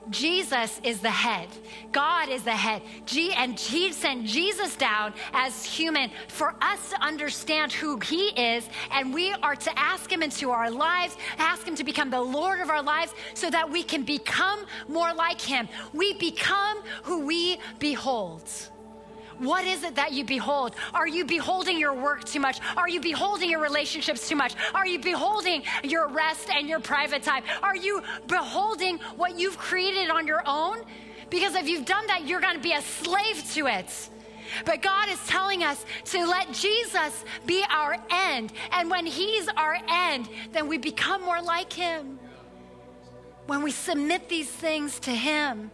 Jesus 0.09 0.81
is 0.83 0.99
the 0.99 1.11
head. 1.11 1.47
God 1.91 2.29
is 2.29 2.43
the 2.43 2.51
head. 2.51 2.81
G- 3.05 3.33
and 3.33 3.57
He 3.57 3.91
sent 3.91 4.25
Jesus 4.25 4.75
down 4.75 5.13
as 5.33 5.63
human 5.63 6.09
for 6.27 6.55
us 6.61 6.89
to 6.89 7.01
understand 7.01 7.71
who 7.71 7.99
He 7.99 8.29
is. 8.29 8.67
And 8.91 9.13
we 9.13 9.31
are 9.31 9.55
to 9.55 9.79
ask 9.79 10.11
Him 10.11 10.23
into 10.23 10.49
our 10.49 10.71
lives, 10.71 11.15
ask 11.37 11.67
Him 11.67 11.75
to 11.75 11.83
become 11.83 12.09
the 12.09 12.21
Lord 12.21 12.59
of 12.59 12.69
our 12.69 12.81
lives 12.81 13.13
so 13.35 13.49
that 13.51 13.69
we 13.69 13.83
can 13.83 14.03
become 14.03 14.65
more 14.87 15.13
like 15.13 15.39
Him. 15.39 15.69
We 15.93 16.13
become 16.13 16.81
who 17.03 17.25
we 17.25 17.59
behold. 17.79 18.49
What 19.41 19.65
is 19.65 19.83
it 19.83 19.95
that 19.95 20.13
you 20.13 20.23
behold? 20.23 20.75
Are 20.93 21.07
you 21.07 21.25
beholding 21.25 21.79
your 21.79 21.95
work 21.95 22.25
too 22.25 22.39
much? 22.39 22.59
Are 22.77 22.87
you 22.87 23.01
beholding 23.01 23.49
your 23.49 23.59
relationships 23.59 24.29
too 24.29 24.35
much? 24.35 24.53
Are 24.75 24.85
you 24.85 24.99
beholding 24.99 25.63
your 25.83 26.07
rest 26.09 26.51
and 26.51 26.69
your 26.69 26.79
private 26.79 27.23
time? 27.23 27.41
Are 27.63 27.75
you 27.75 28.03
beholding 28.27 28.99
what 29.17 29.39
you've 29.39 29.57
created 29.57 30.11
on 30.11 30.27
your 30.27 30.43
own? 30.45 30.83
Because 31.31 31.55
if 31.55 31.67
you've 31.67 31.87
done 31.87 32.05
that, 32.05 32.27
you're 32.27 32.39
going 32.39 32.55
to 32.55 32.61
be 32.61 32.73
a 32.73 32.81
slave 32.83 33.43
to 33.53 33.65
it. 33.65 34.09
But 34.63 34.83
God 34.83 35.09
is 35.09 35.19
telling 35.25 35.63
us 35.63 35.83
to 36.05 36.23
let 36.23 36.51
Jesus 36.53 37.25
be 37.47 37.63
our 37.71 37.97
end. 38.11 38.53
And 38.73 38.91
when 38.91 39.07
He's 39.07 39.47
our 39.57 39.77
end, 39.89 40.29
then 40.51 40.67
we 40.67 40.77
become 40.77 41.23
more 41.23 41.41
like 41.41 41.73
Him. 41.73 42.19
When 43.47 43.63
we 43.63 43.71
submit 43.71 44.29
these 44.29 44.49
things 44.49 44.99
to 44.99 45.11
Him. 45.11 45.71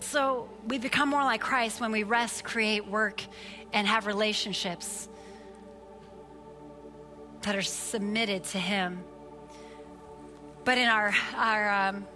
So 0.00 0.48
we 0.66 0.78
become 0.78 1.08
more 1.08 1.24
like 1.24 1.40
Christ 1.40 1.80
when 1.80 1.92
we 1.92 2.02
rest, 2.02 2.44
create, 2.44 2.86
work, 2.86 3.22
and 3.72 3.86
have 3.86 4.06
relationships 4.06 5.08
that 7.42 7.54
are 7.56 7.62
submitted 7.62 8.44
to 8.44 8.58
Him. 8.58 9.04
But 10.64 10.78
in 10.78 10.88
our, 10.88 11.14
our 11.36 11.88
um, 11.88 12.06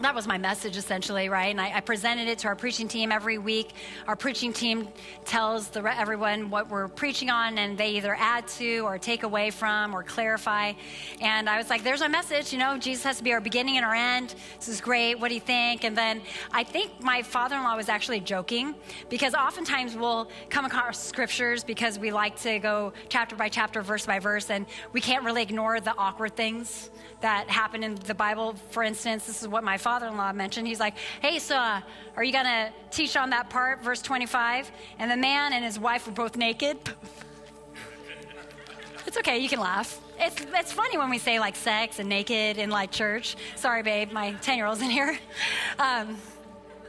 that 0.00 0.14
was 0.14 0.26
my 0.26 0.38
message 0.38 0.76
essentially, 0.76 1.28
right? 1.28 1.50
And 1.50 1.60
I, 1.60 1.76
I, 1.76 1.80
presented 1.80 2.28
it 2.28 2.38
to 2.40 2.48
our 2.48 2.56
preaching 2.56 2.88
team 2.88 3.10
every 3.10 3.38
week. 3.38 3.72
Our 4.06 4.16
preaching 4.16 4.52
team 4.52 4.88
tells 5.24 5.68
the, 5.68 5.80
everyone 5.98 6.50
what 6.50 6.68
we're 6.68 6.88
preaching 6.88 7.30
on, 7.30 7.58
and 7.58 7.78
they 7.78 7.90
either 7.90 8.14
add 8.18 8.46
to 8.48 8.80
or 8.80 8.98
take 8.98 9.22
away 9.22 9.50
from 9.50 9.94
or 9.94 10.02
clarify. 10.02 10.72
And 11.20 11.48
I 11.48 11.56
was 11.56 11.70
like, 11.70 11.82
"There's 11.82 12.02
our 12.02 12.08
message. 12.08 12.52
You 12.52 12.58
know, 12.58 12.76
Jesus 12.76 13.04
has 13.04 13.18
to 13.18 13.24
be 13.24 13.32
our 13.32 13.40
beginning 13.40 13.76
and 13.76 13.86
our 13.86 13.94
end. 13.94 14.34
This 14.58 14.68
is 14.68 14.80
great. 14.80 15.14
What 15.14 15.28
do 15.28 15.34
you 15.34 15.40
think?" 15.40 15.84
And 15.84 15.96
then 15.96 16.22
I 16.52 16.64
think 16.64 17.02
my 17.02 17.22
father-in-law 17.22 17.76
was 17.76 17.88
actually 17.88 18.20
joking 18.20 18.74
because 19.08 19.34
oftentimes 19.34 19.96
we'll 19.96 20.28
come 20.50 20.64
across 20.64 21.02
scriptures 21.02 21.64
because 21.64 21.98
we 21.98 22.10
like 22.10 22.38
to 22.42 22.58
go 22.58 22.92
chapter 23.08 23.36
by 23.36 23.48
chapter, 23.48 23.82
verse 23.82 24.06
by 24.06 24.18
verse, 24.18 24.50
and 24.50 24.66
we 24.92 25.00
can't 25.00 25.24
really 25.24 25.42
ignore 25.42 25.80
the 25.80 25.94
awkward 25.96 26.36
things 26.36 26.90
that 27.20 27.48
happen 27.48 27.82
in 27.82 27.94
the 27.94 28.14
Bible. 28.14 28.54
For 28.70 28.82
instance, 28.82 29.26
this 29.26 29.42
is 29.42 29.48
what 29.48 29.64
my 29.64 29.78
father 29.86 30.08
in 30.08 30.16
law 30.16 30.32
mentioned. 30.32 30.66
He's 30.66 30.80
like, 30.80 30.96
Hey, 31.22 31.38
so 31.38 31.54
uh, 31.54 31.80
are 32.16 32.24
you 32.24 32.32
going 32.32 32.44
to 32.44 32.72
teach 32.90 33.16
on 33.16 33.30
that 33.30 33.48
part, 33.48 33.84
verse 33.84 34.02
25? 34.02 34.68
And 34.98 35.08
the 35.08 35.16
man 35.16 35.52
and 35.52 35.64
his 35.64 35.78
wife 35.78 36.08
were 36.08 36.12
both 36.12 36.36
naked. 36.36 36.76
it's 39.06 39.16
okay, 39.16 39.38
you 39.38 39.48
can 39.48 39.60
laugh. 39.60 40.00
It's, 40.18 40.44
it's 40.52 40.72
funny 40.72 40.98
when 40.98 41.08
we 41.08 41.18
say 41.18 41.38
like 41.38 41.54
sex 41.54 42.00
and 42.00 42.08
naked 42.08 42.58
in 42.58 42.68
like 42.68 42.90
church. 42.90 43.36
Sorry, 43.54 43.84
babe, 43.84 44.10
my 44.10 44.32
10 44.32 44.56
year 44.56 44.66
old's 44.66 44.82
in 44.82 44.90
here. 44.90 45.16
Um, 45.78 46.16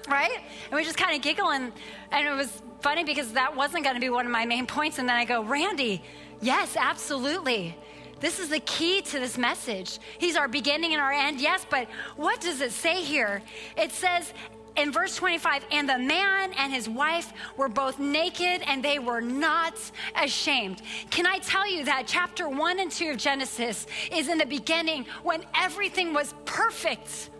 right? 0.07 0.39
And 0.69 0.73
we 0.73 0.83
just 0.83 0.97
kind 0.97 1.15
of 1.15 1.21
giggle, 1.21 1.51
and, 1.51 1.73
and 2.11 2.25
it 2.25 2.31
was 2.31 2.63
funny 2.81 3.03
because 3.03 3.33
that 3.33 3.55
wasn't 3.55 3.83
going 3.83 3.95
to 3.95 4.01
be 4.01 4.09
one 4.09 4.25
of 4.25 4.31
my 4.31 4.45
main 4.45 4.65
points. 4.65 4.97
And 4.97 5.07
then 5.07 5.17
I 5.17 5.25
go, 5.25 5.43
Randy, 5.43 6.01
yes, 6.41 6.75
absolutely. 6.79 7.75
This 8.19 8.39
is 8.39 8.49
the 8.49 8.59
key 8.59 9.01
to 9.01 9.19
this 9.19 9.37
message. 9.37 9.99
He's 10.17 10.35
our 10.35 10.47
beginning 10.47 10.93
and 10.93 11.01
our 11.01 11.11
end, 11.11 11.39
yes, 11.39 11.65
but 11.69 11.87
what 12.15 12.41
does 12.41 12.61
it 12.61 12.71
say 12.71 13.03
here? 13.03 13.41
It 13.77 13.91
says, 13.91 14.33
in 14.75 14.91
verse 14.91 15.15
25, 15.15 15.65
and 15.71 15.89
the 15.89 15.97
man 15.97 16.53
and 16.53 16.71
his 16.71 16.87
wife 16.87 17.33
were 17.57 17.67
both 17.67 17.97
naked 17.99 18.61
and 18.67 18.83
they 18.83 18.99
were 18.99 19.21
not 19.21 19.73
ashamed. 20.15 20.81
Can 21.09 21.25
I 21.25 21.39
tell 21.39 21.69
you 21.69 21.85
that 21.85 22.03
chapter 22.05 22.47
1 22.47 22.79
and 22.79 22.91
2 22.91 23.11
of 23.11 23.17
Genesis 23.17 23.87
is 24.11 24.29
in 24.29 24.37
the 24.37 24.45
beginning 24.45 25.05
when 25.23 25.43
everything 25.55 26.13
was 26.13 26.33
perfect? 26.45 27.31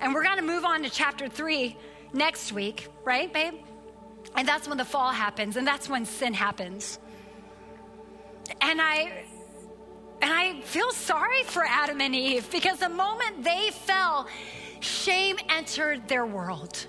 And 0.00 0.14
we're 0.14 0.22
going 0.22 0.38
to 0.38 0.44
move 0.44 0.64
on 0.64 0.82
to 0.84 0.90
chapter 0.90 1.28
3 1.28 1.76
next 2.12 2.52
week, 2.52 2.88
right, 3.04 3.32
babe? 3.32 3.54
And 4.36 4.46
that's 4.46 4.68
when 4.68 4.78
the 4.78 4.84
fall 4.84 5.10
happens 5.10 5.56
and 5.56 5.66
that's 5.66 5.88
when 5.88 6.06
sin 6.06 6.32
happens. 6.32 6.98
And 8.60 8.80
I 8.80 9.24
and 10.24 10.32
I 10.32 10.58
feel 10.62 10.90
sorry 10.90 11.42
for 11.42 11.66
Adam 11.66 12.00
and 12.00 12.14
Eve 12.14 12.50
because 12.50 12.78
the 12.78 12.88
moment 12.88 13.44
they 13.44 13.68
fell, 13.70 14.26
shame 14.80 15.36
entered 15.50 16.08
their 16.08 16.24
world. 16.24 16.86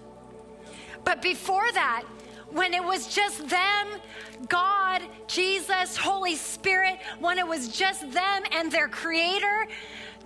But 1.03 1.21
before 1.21 1.69
that, 1.73 2.05
when 2.51 2.73
it 2.73 2.81
was 2.81 3.13
just 3.13 3.49
them, 3.49 3.87
God, 4.47 5.01
Jesus, 5.27 5.97
Holy 5.97 6.35
Spirit, 6.37 6.97
when 7.19 7.37
it 7.37 7.45
was 7.45 7.67
just 7.67 8.09
them 8.13 8.43
and 8.53 8.71
their 8.71 8.87
Creator, 8.87 9.67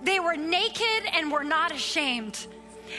they 0.04 0.20
were 0.20 0.36
naked 0.36 1.02
and 1.12 1.32
were 1.32 1.42
not 1.42 1.74
ashamed. 1.74 2.46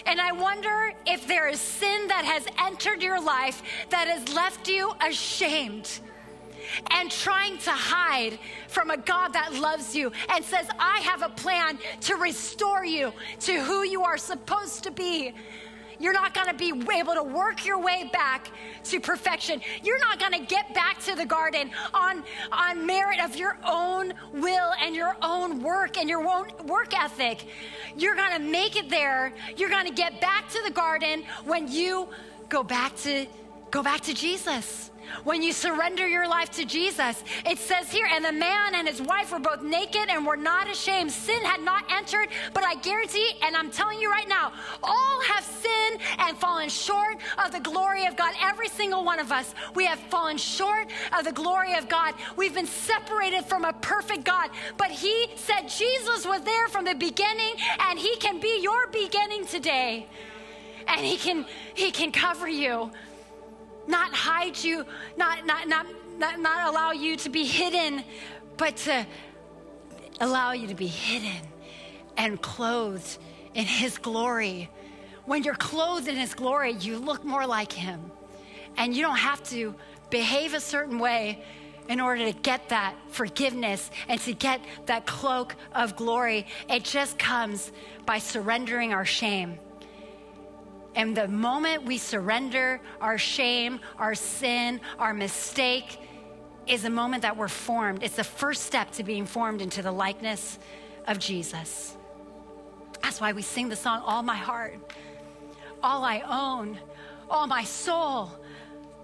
And 0.06 0.20
I 0.20 0.34
wonder 0.34 0.92
if 1.06 1.26
there 1.26 1.48
is 1.48 1.62
sin 1.62 2.10
that 2.10 2.26
has 2.26 2.46
entered 2.62 3.02
your 3.02 3.22
life 3.22 3.64
that 3.92 4.10
has 4.10 4.36
left 4.36 4.68
you 4.68 4.92
ashamed 5.00 6.02
and 6.92 7.12
trying 7.12 7.58
to 7.60 7.72
hide 7.72 8.38
from 8.68 8.90
a 8.90 8.98
God 8.98 9.30
that 9.34 9.54
loves 9.54 9.96
you 9.96 10.12
and 10.30 10.44
says, 10.44 10.68
I 10.80 11.00
have 11.00 11.22
a 11.22 11.30
plan 11.30 11.78
to 12.02 12.16
restore 12.16 12.86
you 12.86 13.14
to 13.42 13.62
who 13.62 13.84
you 13.84 14.04
are 14.04 14.18
supposed 14.18 14.84
to 14.84 14.92
be. 14.92 15.34
You're 16.00 16.14
not 16.14 16.34
going 16.34 16.48
to 16.48 16.56
be 16.56 16.74
able 16.98 17.14
to 17.14 17.24
work 17.24 17.64
your 17.64 17.80
way 17.80 18.10
back 18.12 18.50
to 18.86 19.00
perfection. 19.00 19.62
You're 19.84 20.00
not 20.00 20.20
going 20.20 20.32
to 20.32 20.44
get 20.44 20.74
back 20.74 21.00
to 21.02 21.16
the 21.16 21.26
garden 21.26 21.70
on, 21.94 22.24
on 22.52 22.88
merit 22.88 23.24
of 23.24 23.36
your 23.36 23.58
own 23.64 24.14
will 24.34 24.72
and 24.82 24.96
your 24.96 25.16
own 25.22 25.62
work 25.62 25.98
and 25.98 26.10
your 26.10 26.28
own 26.28 26.48
work 26.66 27.00
ethic. 27.00 27.46
You're 27.96 28.16
going 28.16 28.34
to 28.34 28.40
make 28.40 28.76
it 28.76 28.90
there. 28.90 29.32
You're 29.56 29.70
going 29.70 29.86
to 29.86 29.94
get 29.94 30.20
back 30.20 30.50
to 30.50 30.62
the 30.66 30.72
garden 30.72 31.24
when 31.46 31.72
you 31.72 32.10
go 32.50 32.64
back 32.64 32.96
to 32.98 33.28
go 33.70 33.84
back 33.84 34.02
to 34.02 34.14
Jesus 34.14 34.91
when 35.24 35.42
you 35.42 35.54
surrender 35.54 36.08
your 36.08 36.28
life 36.28 36.50
to 36.52 36.66
Jesus. 36.66 37.24
It 37.46 37.58
says 37.58 37.92
here, 37.92 38.08
and 38.12 38.24
the 38.24 38.32
man 38.32 38.76
and 38.76 38.88
his 38.88 39.02
wife 39.02 39.32
were 39.32 39.40
both 39.40 39.62
naked 39.62 40.10
and 40.10 40.26
were 40.26 40.38
not 40.38 40.70
ashamed. 40.70 41.12
Sin 41.12 41.44
had 41.44 41.62
not 41.62 41.84
entered, 41.92 42.30
but 42.54 42.64
I 42.64 42.76
guarantee, 42.76 43.32
and 43.44 43.56
I'm 43.56 43.72
telling 43.72 44.00
you 44.00 44.10
right 44.10 44.28
now, 44.28 44.52
all 44.84 45.22
have 45.28 45.44
sinned 45.44 46.02
and 46.20 46.38
fallen 46.38 46.70
short 46.70 47.18
of 47.44 47.52
the 47.52 47.60
glory 47.60 48.06
of 48.06 48.16
God. 48.16 48.34
Every 48.42 48.70
single 48.70 49.04
one 49.04 49.20
of 49.20 49.32
us, 49.32 49.54
we 49.76 49.86
have 49.86 50.00
fallen 50.00 50.38
short 50.38 50.90
of 51.18 51.26
the 51.26 51.32
glory 51.32 51.76
of 51.76 51.88
God. 51.90 52.16
We've 52.36 52.54
been 52.54 52.68
separated 52.68 53.46
from 53.46 53.66
a 53.66 53.74
perfect 53.74 54.24
God, 54.24 54.50
but 54.78 54.92
He 54.92 55.28
said 55.36 55.68
Jesus 55.68 56.26
was 56.26 56.42
there 56.42 56.68
from 56.68 56.86
the 56.86 56.96
beginning, 56.96 57.54
and 57.90 58.00
He 58.00 58.16
can 58.18 58.40
be 58.40 58.60
your 58.62 58.88
beginning 58.88 59.46
today. 59.46 60.08
And 60.88 61.06
he 61.06 61.18
can 61.18 61.46
he 61.74 61.92
can 61.92 62.12
cover 62.12 62.48
you 62.48 62.92
not 63.92 64.14
hide 64.14 64.58
you, 64.64 64.86
not, 65.18 65.46
not, 65.46 65.68
not, 65.68 65.86
not, 66.18 66.40
not 66.40 66.68
allow 66.68 66.92
you 66.92 67.16
to 67.18 67.30
be 67.30 67.46
hidden, 67.46 68.04
but 68.58 68.78
to 68.78 69.06
allow 70.20 70.54
you 70.54 70.68
to 70.68 70.76
be 70.76 70.88
hidden 70.88 71.48
and 72.18 72.42
clothed 72.42 73.18
in 73.54 73.66
His 73.66 73.98
glory. 73.98 74.70
When 75.26 75.44
you're 75.44 75.54
clothed 75.54 76.08
in 76.08 76.16
His 76.16 76.34
glory, 76.34 76.74
you 76.74 76.98
look 76.98 77.24
more 77.24 77.46
like 77.46 77.72
Him. 77.72 78.00
And 78.78 78.96
you 78.96 79.04
don't 79.04 79.18
have 79.18 79.44
to 79.50 79.76
behave 80.10 80.54
a 80.54 80.60
certain 80.60 80.98
way 80.98 81.44
in 81.90 82.00
order 82.00 82.32
to 82.32 82.40
get 82.40 82.70
that 82.70 82.96
forgiveness 83.10 83.92
and 84.08 84.20
to 84.22 84.34
get 84.34 84.62
that 84.86 85.06
cloak 85.06 85.56
of 85.74 85.96
glory. 85.96 86.48
It 86.70 86.84
just 86.84 87.20
comes 87.20 87.72
by 88.06 88.20
surrendering 88.20 88.94
our 88.94 89.06
shame 89.06 89.60
and 90.96 91.16
the 91.16 91.28
moment 91.28 91.86
we 91.86 91.98
surrender 91.98 92.82
our 93.00 93.18
shame, 93.18 93.80
our 93.98 94.16
sin, 94.16 94.82
our 95.00 95.14
mistake, 95.14 96.00
is 96.68 96.86
a 96.86 96.90
moment 96.90 97.24
that 97.24 97.38
we're 97.38 97.48
formed. 97.48 98.04
It's 98.04 98.16
the 98.16 98.24
first 98.24 98.64
step 98.64 98.92
to 98.94 99.04
being 99.04 99.26
formed 99.26 99.62
into 99.62 99.82
the 99.82 99.92
likeness 99.92 100.60
of 101.08 101.18
Jesus. 101.20 101.96
That's 103.02 103.20
why 103.20 103.32
we 103.32 103.42
sing 103.42 103.70
the 103.70 103.76
song, 103.76 104.02
All 104.06 104.22
My 104.22 104.36
Heart, 104.36 104.80
All 105.82 106.04
I 106.04 106.22
Own, 106.28 106.78
All 107.30 107.48
My 107.48 107.64
Soul. 107.64 108.32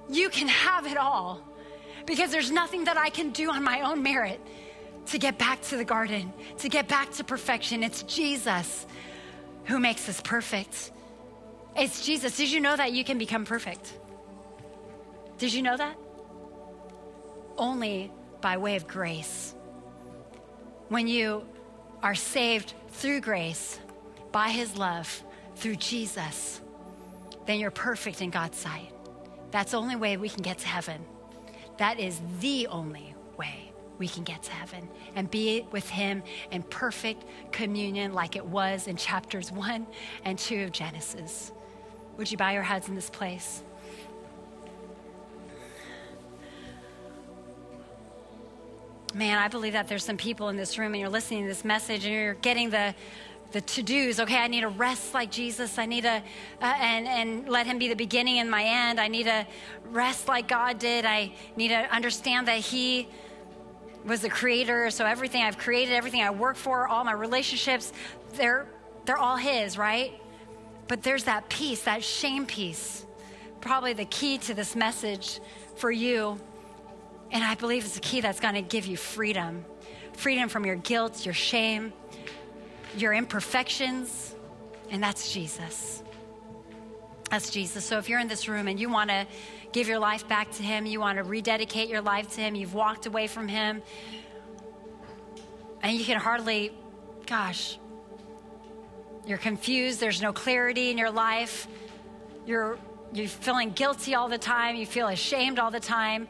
You 0.10 0.30
can 0.30 0.47
have 0.47 0.86
it 0.86 0.97
all 0.97 1.41
because 2.06 2.32
there's 2.32 2.52
nothing 2.52 2.86
that 2.86 2.97
I 2.97 3.10
can 3.10 3.32
do 3.32 3.50
on 3.50 3.63
my 3.63 3.82
own 3.82 4.04
merit 4.04 4.39
to 5.08 5.17
get 5.17 5.38
back 5.38 5.62
to 5.63 5.78
the 5.78 5.86
garden, 5.86 6.32
to 6.60 6.69
get 6.69 6.88
back 6.88 7.12
to 7.13 7.23
perfection. 7.23 7.82
It's 7.82 8.04
Jesus 8.04 8.86
who 9.65 9.80
makes 9.80 10.08
us 10.08 10.21
perfect. 10.21 10.91
It's 11.78 12.04
Jesus. 12.04 12.36
Did 12.36 12.52
you 12.52 12.60
know 12.60 12.76
that 12.76 12.92
you 12.92 13.04
can 13.04 13.20
become 13.20 13.46
perfect? 13.46 13.94
Did 15.38 15.54
you 15.54 15.62
know 15.62 15.78
that? 15.78 15.96
Only 17.56 18.12
by 18.42 18.58
way 18.58 18.76
of 18.76 18.88
grace. 18.88 19.54
When 20.90 21.08
you 21.08 21.46
are 22.02 22.16
saved 22.16 22.74
through 22.90 23.22
grace, 23.22 23.80
by 24.32 24.50
his 24.50 24.76
love, 24.76 25.24
through 25.56 25.76
Jesus, 25.76 26.62
then 27.46 27.60
you're 27.60 27.72
perfect 27.72 28.22
in 28.24 28.32
God's 28.32 28.58
sight. 28.58 28.92
That's 29.52 29.72
the 29.72 29.78
only 29.78 29.96
way 29.96 30.18
we 30.18 30.30
can 30.30 30.42
get 30.42 30.58
to 30.60 30.68
heaven. 30.68 31.06
That 31.78 32.00
is 32.00 32.20
the 32.40 32.66
only 32.68 33.13
way 33.38 33.72
we 34.00 34.08
can 34.08 34.24
get 34.24 34.42
to 34.44 34.52
heaven 34.52 34.90
and 35.16 35.30
be 35.30 35.68
with 35.72 35.88
him 35.88 36.24
in 36.52 36.63
perfect 36.63 37.26
communion 37.52 38.13
like 38.13 38.36
it 38.36 38.46
was 38.46 38.88
in 38.88 38.96
chapters 38.98 39.52
1 39.52 39.86
and 40.26 40.40
2 40.40 40.63
of 40.63 40.72
Genesis. 40.72 41.52
Would 42.17 42.32
you 42.32 42.38
bow 42.38 42.49
your 42.49 42.63
heads 42.63 42.88
in 42.89 42.95
this 42.95 43.10
place? 43.10 43.62
Man, 49.13 49.38
I 49.38 49.47
believe 49.47 49.73
that 49.73 49.88
there's 49.88 50.03
some 50.03 50.17
people 50.17 50.49
in 50.49 50.58
this 50.58 50.77
room 50.77 50.93
and 50.93 50.99
you're 50.99 51.10
listening 51.10 51.43
to 51.43 51.47
this 51.47 51.63
message 51.63 52.06
and 52.06 52.13
you're 52.13 52.34
getting 52.36 52.69
the 52.69 52.93
the 53.53 53.62
to-dos. 53.62 54.19
Okay, 54.19 54.36
I 54.36 54.47
need 54.47 54.62
to 54.62 54.67
rest 54.67 55.13
like 55.13 55.32
Jesus. 55.32 55.77
I 55.77 55.86
need 55.86 56.01
to 56.01 56.21
uh, 56.62 56.73
and 56.80 57.08
and 57.08 57.47
let 57.47 57.65
him 57.65 57.77
be 57.77 57.88
the 57.88 57.95
beginning 57.95 58.39
and 58.39 58.51
my 58.51 58.63
end. 58.63 58.99
I 58.99 59.08
need 59.08 59.23
to 59.23 59.47
rest 59.86 60.27
like 60.27 60.47
God 60.47 60.80
did. 60.80 61.06
I 61.06 61.32
need 61.56 61.69
to 61.69 61.95
understand 61.95 62.47
that 62.49 62.60
he 62.60 63.08
was 64.06 64.21
the 64.21 64.30
creator, 64.30 64.89
so 64.89 65.06
everything 65.06 65.43
I've 65.43 65.58
created, 65.58 65.93
everything 65.93 66.21
I 66.21 66.30
work 66.30 66.56
for, 66.56 66.88
all 66.88 67.03
my 67.03 67.13
relationships, 67.13 67.93
they're 68.34 68.67
they're 69.06 69.17
all 69.17 69.38
his, 69.38 69.77
right? 69.77 70.19
But 70.88 71.04
there's 71.04 71.26
that 71.26 71.50
peace, 71.50 71.84
that 71.84 72.04
shame 72.04 72.45
piece, 72.45 73.06
probably 73.62 73.93
the 73.93 74.06
key 74.06 74.38
to 74.39 74.54
this 74.54 74.76
message 74.76 75.39
for 75.76 75.91
you. 75.91 76.39
And 77.32 77.43
I 77.43 77.56
believe 77.56 77.84
it's 77.84 77.95
the 77.95 78.00
key 78.00 78.21
that's 78.21 78.39
going 78.39 78.56
to 78.56 78.62
give 78.62 78.86
you 78.86 78.97
freedom 78.97 79.65
freedom 80.17 80.50
from 80.50 80.65
your 80.65 80.76
guilt, 80.76 81.26
your 81.26 81.34
shame, 81.34 81.93
your 82.97 83.13
imperfections. 83.13 84.36
And 84.89 85.02
that's 85.02 85.32
Jesus. 85.32 86.02
That's 87.30 87.52
Jesus. 87.52 87.86
So 87.86 87.97
if 87.97 88.10
you're 88.10 88.19
in 88.19 88.28
this 88.28 88.47
room 88.47 88.67
and 88.67 88.80
you 88.80 88.89
want 88.89 89.10
to 89.12 89.28
give 89.71 89.88
your 89.88 90.00
life 90.00 90.28
back 90.28 90.50
to 90.54 90.63
Him, 90.63 90.86
you 90.86 91.00
want 91.00 91.17
to 91.17 91.23
rededicate 91.23 91.88
your 91.88 92.02
life 92.02 92.34
to 92.34 92.41
Him, 92.41 92.56
you've 92.56 92.73
walked 92.73 93.06
away 93.06 93.28
from 93.28 93.47
Him, 93.47 93.84
and 95.84 95.95
you 95.95 96.04
can 96.04 96.19
hardly, 96.19 96.71
gosh, 97.28 97.78
you're 99.28 99.38
confused, 99.38 100.00
there's 100.00 100.22
no 100.22 100.32
clarity 100.32 100.90
in 100.90 100.98
your 100.98 101.12
life. 101.12 101.68
You're 102.46 102.80
you're 103.14 103.28
feeling 103.28 103.72
guilty 103.72 104.16
all 104.16 104.28
the 104.28 104.38
time, 104.38 104.76
you 104.76 104.86
feel 104.86 105.08
ashamed 105.08 105.60
all 105.60 105.72
the 105.72 105.80
time. 105.80 106.28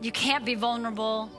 You 0.00 0.12
can't 0.12 0.44
be 0.44 0.54
vulnerable. 0.54 1.30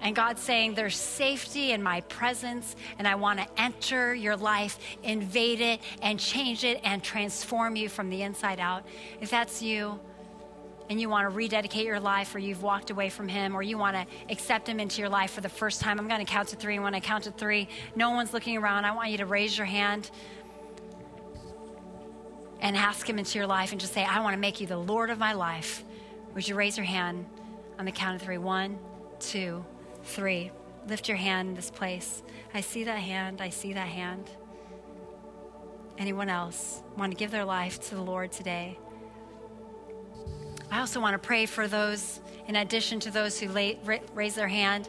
And 0.00 0.16
God's 0.16 0.42
saying, 0.42 0.74
There's 0.74 0.96
safety 0.96 1.72
in 1.72 1.82
my 1.82 2.00
presence, 2.02 2.74
and 2.98 3.06
I 3.06 3.14
want 3.14 3.38
to 3.38 3.46
enter 3.56 4.14
your 4.14 4.36
life, 4.36 4.78
invade 5.02 5.60
it, 5.60 5.80
and 6.02 6.18
change 6.18 6.64
it, 6.64 6.80
and 6.84 7.02
transform 7.02 7.76
you 7.76 7.88
from 7.88 8.10
the 8.10 8.22
inside 8.22 8.58
out. 8.58 8.84
If 9.20 9.30
that's 9.30 9.62
you, 9.62 10.00
and 10.90 11.00
you 11.00 11.08
want 11.08 11.24
to 11.24 11.34
rededicate 11.34 11.86
your 11.86 12.00
life 12.00 12.34
or 12.34 12.38
you've 12.38 12.62
walked 12.62 12.90
away 12.90 13.08
from 13.08 13.28
him 13.28 13.54
or 13.56 13.62
you 13.62 13.78
want 13.78 13.96
to 13.96 14.06
accept 14.30 14.68
him 14.68 14.80
into 14.80 15.00
your 15.00 15.08
life 15.08 15.30
for 15.32 15.40
the 15.40 15.48
first 15.48 15.80
time, 15.80 15.98
I'm 15.98 16.08
going 16.08 16.24
to 16.24 16.30
count 16.30 16.48
to 16.48 16.56
three. 16.56 16.74
And 16.74 16.84
when 16.84 16.94
I 16.94 17.00
count 17.00 17.24
to 17.24 17.30
three, 17.30 17.68
no 17.96 18.10
one's 18.10 18.32
looking 18.32 18.56
around. 18.56 18.84
I 18.84 18.92
want 18.92 19.10
you 19.10 19.18
to 19.18 19.26
raise 19.26 19.56
your 19.56 19.66
hand 19.66 20.10
and 22.60 22.76
ask 22.76 23.08
him 23.08 23.18
into 23.18 23.38
your 23.38 23.46
life 23.46 23.72
and 23.72 23.80
just 23.80 23.92
say, 23.92 24.04
I 24.04 24.20
want 24.20 24.34
to 24.34 24.40
make 24.40 24.60
you 24.60 24.66
the 24.66 24.76
Lord 24.76 25.10
of 25.10 25.18
my 25.18 25.32
life. 25.32 25.84
Would 26.34 26.46
you 26.46 26.54
raise 26.54 26.76
your 26.76 26.86
hand 26.86 27.26
on 27.78 27.84
the 27.84 27.92
count 27.92 28.16
of 28.16 28.22
three? 28.22 28.38
One, 28.38 28.78
two, 29.18 29.64
three. 30.04 30.50
Lift 30.88 31.08
your 31.08 31.16
hand 31.16 31.50
in 31.50 31.54
this 31.54 31.70
place. 31.70 32.22
I 32.54 32.60
see 32.60 32.84
that 32.84 32.98
hand. 32.98 33.40
I 33.40 33.50
see 33.50 33.72
that 33.72 33.88
hand. 33.88 34.30
Anyone 35.98 36.28
else 36.28 36.82
want 36.96 37.12
to 37.12 37.16
give 37.16 37.30
their 37.30 37.44
life 37.44 37.80
to 37.88 37.94
the 37.94 38.00
Lord 38.00 38.32
today? 38.32 38.78
I 40.72 40.80
also 40.80 41.00
want 41.00 41.12
to 41.12 41.18
pray 41.18 41.44
for 41.44 41.68
those, 41.68 42.18
in 42.48 42.56
addition 42.56 42.98
to 43.00 43.10
those 43.10 43.38
who 43.38 43.48
lay, 43.48 43.78
raise 44.14 44.34
their 44.34 44.48
hand. 44.48 44.88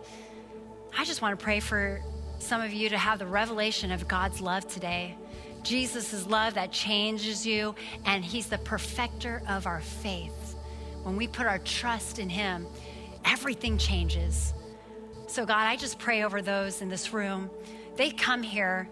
I 0.98 1.04
just 1.04 1.22
want 1.22 1.38
to 1.38 1.44
pray 1.44 1.60
for 1.60 2.02
some 2.40 2.62
of 2.62 2.72
you 2.72 2.88
to 2.88 2.98
have 2.98 3.20
the 3.20 3.26
revelation 3.26 3.92
of 3.92 4.08
God's 4.08 4.40
love 4.40 4.66
today. 4.66 5.18
Jesus' 5.62 6.26
love 6.26 6.54
that 6.54 6.72
changes 6.72 7.46
you, 7.46 7.76
and 8.06 8.24
He's 8.24 8.48
the 8.48 8.60
perfecter 8.60 9.42
of 9.50 9.68
our 9.68 9.82
faith. 9.82 10.56
When 11.04 11.18
we 11.18 11.28
put 11.28 11.48
our 11.48 11.60
trust 11.60 12.18
in 12.18 12.30
Him, 12.30 12.66
everything 13.26 13.78
changes. 13.78 14.54
So, 15.28 15.46
God, 15.46 15.68
I 15.68 15.76
just 15.76 16.00
pray 16.00 16.24
over 16.24 16.42
those 16.42 16.82
in 16.82 16.88
this 16.88 17.12
room. 17.12 17.50
They 17.98 18.10
come 18.10 18.42
here 18.42 18.88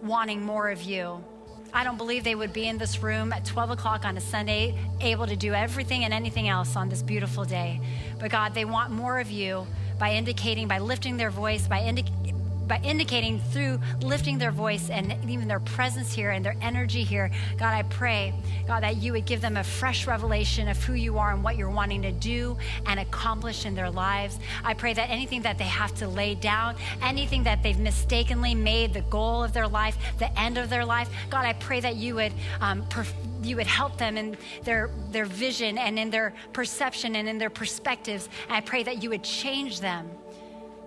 wanting 0.00 0.44
more 0.44 0.70
of 0.70 0.80
you. 0.80 1.24
I 1.72 1.84
don't 1.84 1.96
believe 1.96 2.24
they 2.24 2.34
would 2.34 2.52
be 2.52 2.66
in 2.66 2.78
this 2.78 3.02
room 3.02 3.32
at 3.32 3.44
12 3.44 3.70
o'clock 3.70 4.04
on 4.04 4.16
a 4.16 4.20
Sunday, 4.20 4.76
able 5.00 5.26
to 5.26 5.36
do 5.36 5.54
everything 5.54 6.04
and 6.04 6.12
anything 6.12 6.48
else 6.48 6.76
on 6.76 6.88
this 6.88 7.02
beautiful 7.02 7.44
day. 7.44 7.80
But 8.18 8.30
God, 8.30 8.54
they 8.54 8.64
want 8.64 8.90
more 8.90 9.20
of 9.20 9.30
you 9.30 9.66
by 9.98 10.12
indicating, 10.12 10.66
by 10.66 10.78
lifting 10.78 11.16
their 11.16 11.30
voice, 11.30 11.68
by 11.68 11.80
indicating 11.82 12.39
by 12.70 12.80
indicating 12.84 13.40
through 13.50 13.80
lifting 14.00 14.38
their 14.38 14.52
voice 14.52 14.90
and 14.90 15.16
even 15.28 15.48
their 15.48 15.58
presence 15.58 16.14
here 16.14 16.30
and 16.30 16.44
their 16.44 16.54
energy 16.62 17.02
here. 17.02 17.28
God, 17.58 17.74
I 17.74 17.82
pray, 17.82 18.32
God, 18.68 18.84
that 18.84 18.98
you 18.98 19.12
would 19.12 19.26
give 19.26 19.40
them 19.40 19.56
a 19.56 19.64
fresh 19.64 20.06
revelation 20.06 20.68
of 20.68 20.82
who 20.84 20.92
you 20.92 21.18
are 21.18 21.32
and 21.32 21.42
what 21.42 21.56
you're 21.56 21.68
wanting 21.68 22.00
to 22.02 22.12
do 22.12 22.56
and 22.86 23.00
accomplish 23.00 23.66
in 23.66 23.74
their 23.74 23.90
lives. 23.90 24.38
I 24.62 24.74
pray 24.74 24.94
that 24.94 25.10
anything 25.10 25.42
that 25.42 25.58
they 25.58 25.64
have 25.64 25.92
to 25.96 26.06
lay 26.06 26.36
down, 26.36 26.76
anything 27.02 27.42
that 27.42 27.60
they've 27.64 27.76
mistakenly 27.76 28.54
made 28.54 28.94
the 28.94 29.02
goal 29.02 29.42
of 29.42 29.52
their 29.52 29.66
life, 29.66 29.98
the 30.20 30.38
end 30.38 30.56
of 30.56 30.70
their 30.70 30.84
life, 30.84 31.10
God, 31.28 31.44
I 31.44 31.54
pray 31.54 31.80
that 31.80 31.96
you 31.96 32.14
would. 32.14 32.32
Um, 32.60 32.84
perf- 32.84 33.12
you 33.42 33.56
would 33.56 33.66
help 33.66 33.96
them 33.96 34.18
in 34.18 34.36
their, 34.64 34.90
their 35.12 35.24
vision 35.24 35.78
and 35.78 35.98
in 35.98 36.10
their 36.10 36.34
perception 36.52 37.16
and 37.16 37.26
in 37.26 37.38
their 37.38 37.48
perspectives. 37.48 38.28
And 38.48 38.54
I 38.54 38.60
pray 38.60 38.82
that 38.82 39.02
you 39.02 39.08
would 39.08 39.22
change 39.22 39.80
them 39.80 40.10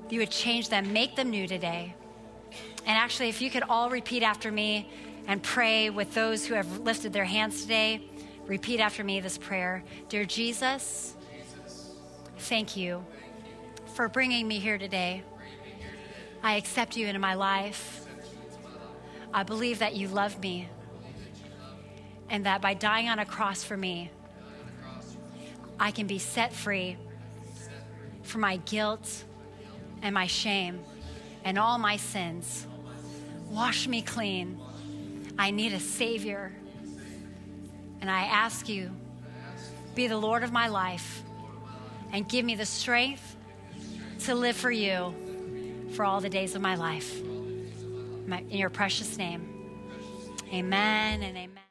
you 0.09 0.19
would 0.19 0.31
change 0.31 0.69
them, 0.69 0.93
make 0.93 1.15
them 1.15 1.29
new 1.29 1.47
today. 1.47 1.95
And 2.85 2.97
actually, 2.97 3.29
if 3.29 3.41
you 3.41 3.49
could 3.49 3.63
all 3.69 3.89
repeat 3.89 4.23
after 4.23 4.51
me 4.51 4.89
and 5.27 5.41
pray 5.41 5.89
with 5.89 6.13
those 6.13 6.45
who 6.45 6.53
have 6.55 6.79
lifted 6.79 7.13
their 7.13 7.25
hands 7.25 7.61
today, 7.61 8.01
repeat 8.45 8.79
after 8.79 9.03
me 9.03 9.19
this 9.19 9.37
prayer 9.37 9.83
Dear 10.09 10.25
Jesus, 10.25 11.15
thank 12.39 12.75
you 12.75 13.05
for 13.93 14.09
bringing 14.09 14.47
me 14.47 14.59
here 14.59 14.77
today. 14.77 15.23
I 16.41 16.55
accept 16.55 16.97
you 16.97 17.07
into 17.07 17.19
my 17.19 17.35
life. 17.35 18.05
I 19.33 19.43
believe 19.43 19.79
that 19.79 19.95
you 19.95 20.09
love 20.09 20.39
me 20.39 20.67
and 22.29 22.45
that 22.45 22.61
by 22.61 22.73
dying 22.73 23.09
on 23.09 23.19
a 23.19 23.25
cross 23.25 23.63
for 23.63 23.77
me, 23.77 24.11
I 25.79 25.91
can 25.91 26.05
be 26.05 26.19
set 26.19 26.53
free 26.53 26.97
from 28.23 28.41
my 28.41 28.57
guilt 28.57 29.23
and 30.03 30.13
my 30.13 30.27
shame 30.27 30.81
and 31.43 31.57
all 31.57 31.79
my 31.79 31.97
sins. 31.97 32.67
Wash 33.49 33.87
me 33.87 34.01
clean. 34.01 34.59
I 35.39 35.49
need 35.49 35.73
a 35.73 35.79
Savior. 35.79 36.51
And 38.01 38.11
I 38.11 38.25
ask 38.25 38.69
you, 38.69 38.91
be 39.95 40.07
the 40.07 40.17
Lord 40.17 40.43
of 40.43 40.51
my 40.51 40.67
life 40.67 41.23
and 42.11 42.27
give 42.27 42.45
me 42.45 42.55
the 42.55 42.65
strength 42.65 43.35
to 44.25 44.35
live 44.35 44.55
for 44.55 44.71
you 44.71 45.13
for 45.95 46.03
all 46.03 46.19
the 46.19 46.29
days 46.29 46.53
of 46.55 46.61
my 46.61 46.75
life. 46.75 47.19
In 47.21 48.47
your 48.49 48.69
precious 48.69 49.17
name. 49.17 49.49
Amen 50.51 51.23
and 51.23 51.37
amen. 51.37 51.63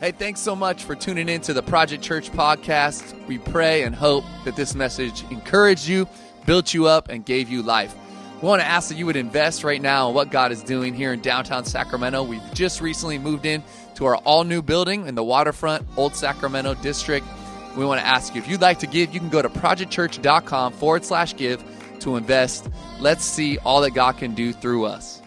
Hey, 0.00 0.12
thanks 0.12 0.40
so 0.40 0.56
much 0.56 0.84
for 0.84 0.94
tuning 0.94 1.28
in 1.28 1.42
to 1.42 1.52
the 1.52 1.62
Project 1.62 2.02
Church 2.02 2.32
podcast. 2.32 3.26
We 3.26 3.38
pray 3.38 3.82
and 3.82 3.94
hope 3.94 4.24
that 4.44 4.56
this 4.56 4.74
message 4.74 5.24
encouraged 5.30 5.86
you 5.86 6.08
built 6.50 6.74
you 6.74 6.88
up, 6.88 7.10
and 7.10 7.24
gave 7.24 7.48
you 7.48 7.62
life. 7.62 7.94
We 8.42 8.48
want 8.48 8.60
to 8.60 8.66
ask 8.66 8.88
that 8.88 8.96
you 8.96 9.06
would 9.06 9.14
invest 9.14 9.62
right 9.62 9.80
now 9.80 10.08
in 10.08 10.16
what 10.16 10.32
God 10.32 10.50
is 10.50 10.64
doing 10.64 10.94
here 10.94 11.12
in 11.12 11.20
downtown 11.20 11.64
Sacramento. 11.64 12.24
We've 12.24 12.42
just 12.54 12.80
recently 12.80 13.20
moved 13.20 13.46
in 13.46 13.62
to 13.94 14.06
our 14.06 14.16
all 14.16 14.42
new 14.42 14.60
building 14.60 15.06
in 15.06 15.14
the 15.14 15.22
waterfront, 15.22 15.86
Old 15.96 16.16
Sacramento 16.16 16.74
District. 16.74 17.24
We 17.76 17.84
want 17.84 18.00
to 18.00 18.04
ask 18.04 18.34
you 18.34 18.40
if 18.40 18.48
you'd 18.48 18.60
like 18.60 18.80
to 18.80 18.88
give, 18.88 19.14
you 19.14 19.20
can 19.20 19.28
go 19.28 19.40
to 19.40 19.48
projectchurch.com 19.48 20.72
forward 20.72 21.04
slash 21.04 21.36
give 21.36 21.62
to 22.00 22.16
invest. 22.16 22.68
Let's 22.98 23.24
see 23.24 23.58
all 23.58 23.82
that 23.82 23.92
God 23.92 24.18
can 24.18 24.34
do 24.34 24.52
through 24.52 24.86
us. 24.86 25.19